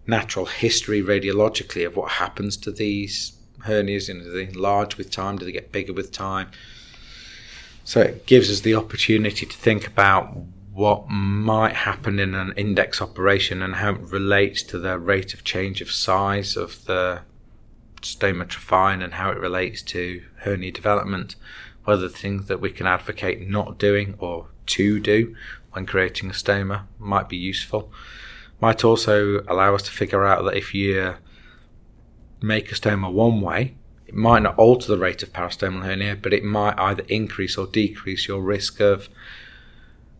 [0.07, 3.33] natural history radiologically of what happens to these
[3.67, 4.09] hernias.
[4.09, 5.37] You know, do they enlarge with time?
[5.37, 6.51] Do they get bigger with time?
[7.85, 10.37] So it gives us the opportunity to think about
[10.73, 15.45] what might happen in an index operation and how it relates to the rate of
[15.45, 17.21] change of size of the
[18.01, 21.37] stoma trephine and how it relates to hernia development,
[21.85, 25.37] whether things that we can advocate not doing or to do
[25.73, 27.93] when creating a stoma might be useful.
[28.61, 31.17] Might also allow us to figure out that if you
[32.41, 33.75] make a stoma one way,
[34.15, 37.67] it might not alter the rate of peristomal hernia, but it might either increase or
[37.67, 39.09] decrease your risk of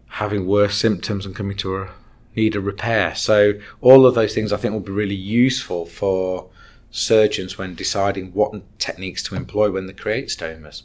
[0.09, 1.91] having worse symptoms and coming to a
[2.35, 3.15] need a repair.
[3.15, 6.51] So all of those things I think will be really useful for
[6.91, 10.83] surgeons when deciding what techniques to employ when they create stomas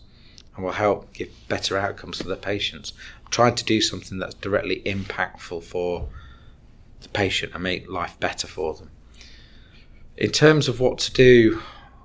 [0.56, 2.94] and will help give better outcomes for their patients.
[3.32, 6.10] Trying to do something that's directly impactful for
[7.02, 8.92] the patient and make life better for them.
[10.16, 11.64] In terms of what to do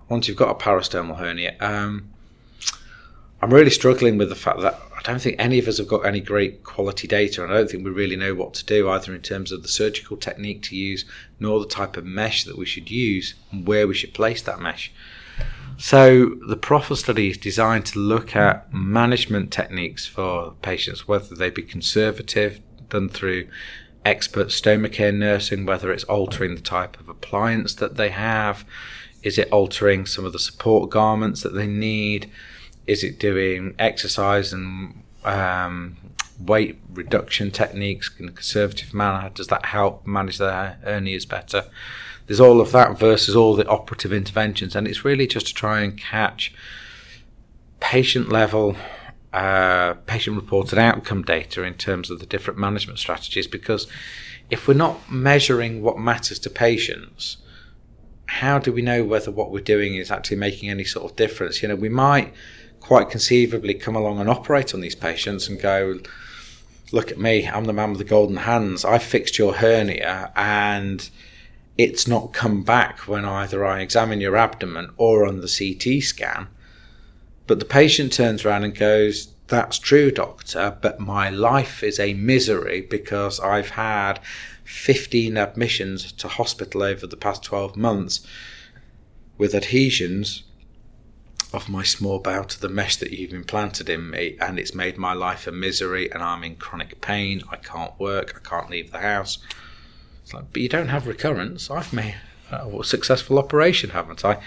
[0.08, 2.10] once you've got a peristomal hernia, um,
[3.42, 6.06] I'm really struggling with the fact that I don't think any of us have got
[6.06, 9.14] any great quality data, and I don't think we really know what to do either
[9.14, 11.04] in terms of the surgical technique to use,
[11.38, 14.60] nor the type of mesh that we should use and where we should place that
[14.60, 14.92] mesh.
[15.76, 21.50] So the PROFIL study is designed to look at management techniques for patients, whether they
[21.50, 23.48] be conservative, done through
[24.04, 28.64] expert stoma care nursing, whether it's altering the type of appliance that they have,
[29.24, 32.30] is it altering some of the support garments that they need,
[32.86, 35.96] is it doing exercise and um,
[36.38, 39.30] weight reduction techniques in a conservative manner?
[39.30, 41.64] Does that help manage their hernias better?
[42.26, 45.80] There's all of that versus all the operative interventions, and it's really just to try
[45.80, 46.54] and catch
[47.80, 48.76] patient level,
[49.32, 53.46] uh, patient reported outcome data in terms of the different management strategies.
[53.46, 53.86] Because
[54.50, 57.38] if we're not measuring what matters to patients,
[58.34, 61.62] how do we know whether what we're doing is actually making any sort of difference?
[61.62, 62.34] You know, we might
[62.80, 66.00] quite conceivably come along and operate on these patients and go,
[66.90, 68.84] look at me, I'm the man with the golden hands.
[68.84, 71.08] I fixed your hernia and
[71.78, 76.48] it's not come back when either I examine your abdomen or on the CT scan.
[77.46, 82.14] But the patient turns around and goes, That's true, doctor, but my life is a
[82.14, 84.18] misery because I've had
[84.74, 88.26] 15 admissions to hospital over the past 12 months
[89.38, 90.42] with adhesions
[91.52, 94.98] of my small bowel to the mesh that you've implanted in me, and it's made
[94.98, 97.42] my life a misery, and I'm in chronic pain.
[97.50, 99.38] I can't work, I can't leave the house.
[100.22, 101.70] It's like, but you don't have recurrence.
[101.70, 102.16] I've made
[102.50, 104.38] a successful operation, haven't I?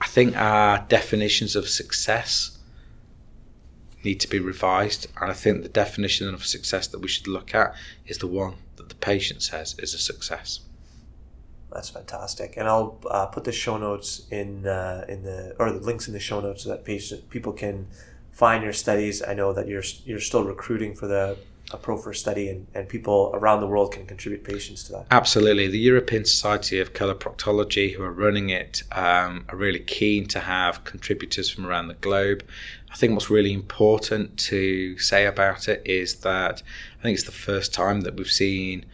[0.00, 2.58] I think our definitions of success
[4.04, 7.54] need to be revised, and I think the definition of success that we should look
[7.54, 7.74] at
[8.06, 10.60] is the one that the patient says is a success.
[11.72, 15.80] That's fantastic, and I'll uh, put the show notes in uh, in the or the
[15.80, 17.86] links in the show notes so that patient, people can
[18.32, 19.22] find your studies.
[19.22, 21.38] I know that you're you're still recruiting for the
[21.72, 25.06] a PROPHER study and, and people around the world can contribute patients to that.
[25.10, 25.68] Absolutely.
[25.68, 30.84] The European Society of Coloproctology, who are running it, um, are really keen to have
[30.84, 32.44] contributors from around the globe.
[32.92, 36.62] I think what's really important to say about it is that
[36.98, 38.84] I think it's the first time that we've seen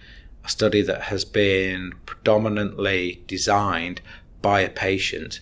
[0.45, 4.01] a study that has been predominantly designed
[4.41, 5.41] by a patient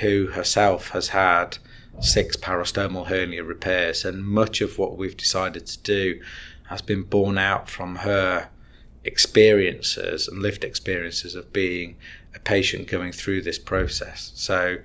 [0.00, 1.58] who herself has had
[2.00, 4.04] six parastomal hernia repairs.
[4.04, 6.20] And much of what we've decided to do
[6.68, 8.48] has been borne out from her
[9.04, 11.96] experiences and lived experiences of being
[12.34, 14.32] a patient going through this process.
[14.34, 14.76] So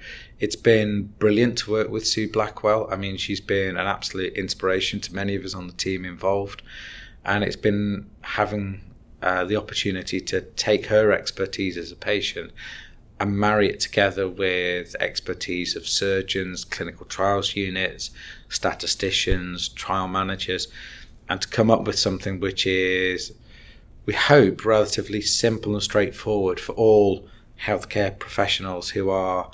[0.41, 2.89] it's been brilliant to work with Sue Blackwell.
[2.91, 6.63] I mean, she's been an absolute inspiration to many of us on the team involved.
[7.23, 8.81] And it's been having
[9.21, 12.51] uh, the opportunity to take her expertise as a patient
[13.19, 18.09] and marry it together with expertise of surgeons, clinical trials units,
[18.49, 20.67] statisticians, trial managers
[21.29, 23.31] and to come up with something which is,
[24.07, 27.27] we hope, relatively simple and straightforward for all
[27.63, 29.51] healthcare professionals who are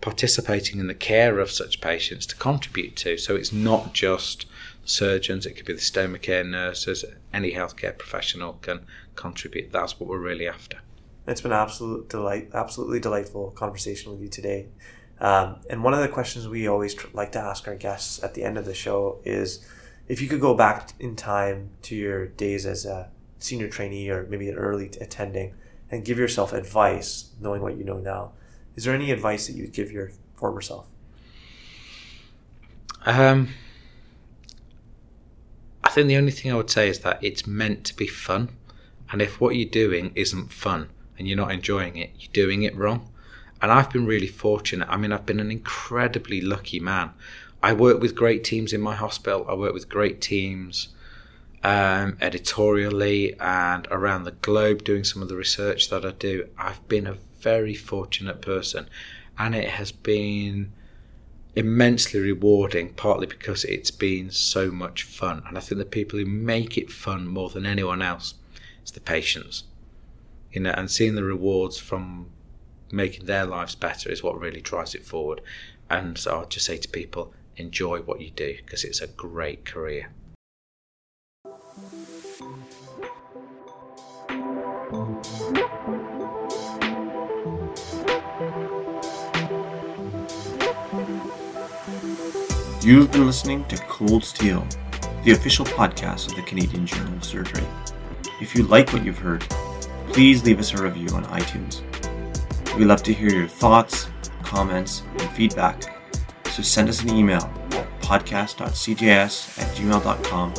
[0.00, 3.16] participating in the care of such patients to contribute to.
[3.16, 4.46] So it's not just
[4.84, 8.86] surgeons, it could be the stoma care nurses, any healthcare professional can
[9.16, 9.72] contribute.
[9.72, 10.78] That's what we're really after.
[11.26, 14.68] It's been absolute delight, absolutely delightful conversation with you today.
[15.20, 18.34] Um, and one of the questions we always tr- like to ask our guests at
[18.34, 19.66] the end of the show is
[20.08, 24.26] if you could go back in time to your days as a senior trainee or
[24.28, 25.54] maybe an early attending
[25.90, 28.32] and give yourself advice knowing what you know now
[28.76, 30.86] is there any advice that you'd give your former self?
[33.04, 33.50] Um,
[35.84, 38.50] i think the only thing i would say is that it's meant to be fun.
[39.10, 42.76] And if what you're doing isn't fun and you're not enjoying it you're doing it
[42.76, 43.08] wrong.
[43.62, 44.88] And i've been really fortunate.
[44.90, 47.10] I mean i've been an incredibly lucky man.
[47.62, 49.46] I work with great teams in my hospital.
[49.48, 50.88] I work with great teams
[51.64, 56.48] um, editorially and around the globe doing some of the research that I do.
[56.58, 57.16] I've been a
[57.46, 58.88] very fortunate person,
[59.38, 60.72] and it has been
[61.54, 65.44] immensely rewarding, partly because it's been so much fun.
[65.46, 68.34] And I think the people who make it fun more than anyone else
[68.84, 69.62] is the patients.
[70.50, 72.30] You know, and seeing the rewards from
[72.90, 75.40] making their lives better is what really drives it forward.
[75.88, 79.64] And so I'll just say to people, enjoy what you do because it's a great
[79.64, 80.10] career.
[92.86, 94.64] You've been listening to Cold Steel,
[95.24, 97.66] the official podcast of the Canadian Journal of Surgery.
[98.40, 99.40] If you like what you've heard,
[100.12, 101.82] please leave us a review on iTunes.
[102.78, 104.08] We love to hear your thoughts,
[104.44, 105.82] comments, and feedback
[106.52, 110.54] so send us an email at podcast.cjs at gmail.com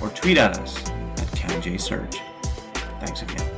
[0.00, 2.14] or tweet at us at CanJSurg.
[3.00, 3.57] Thanks again.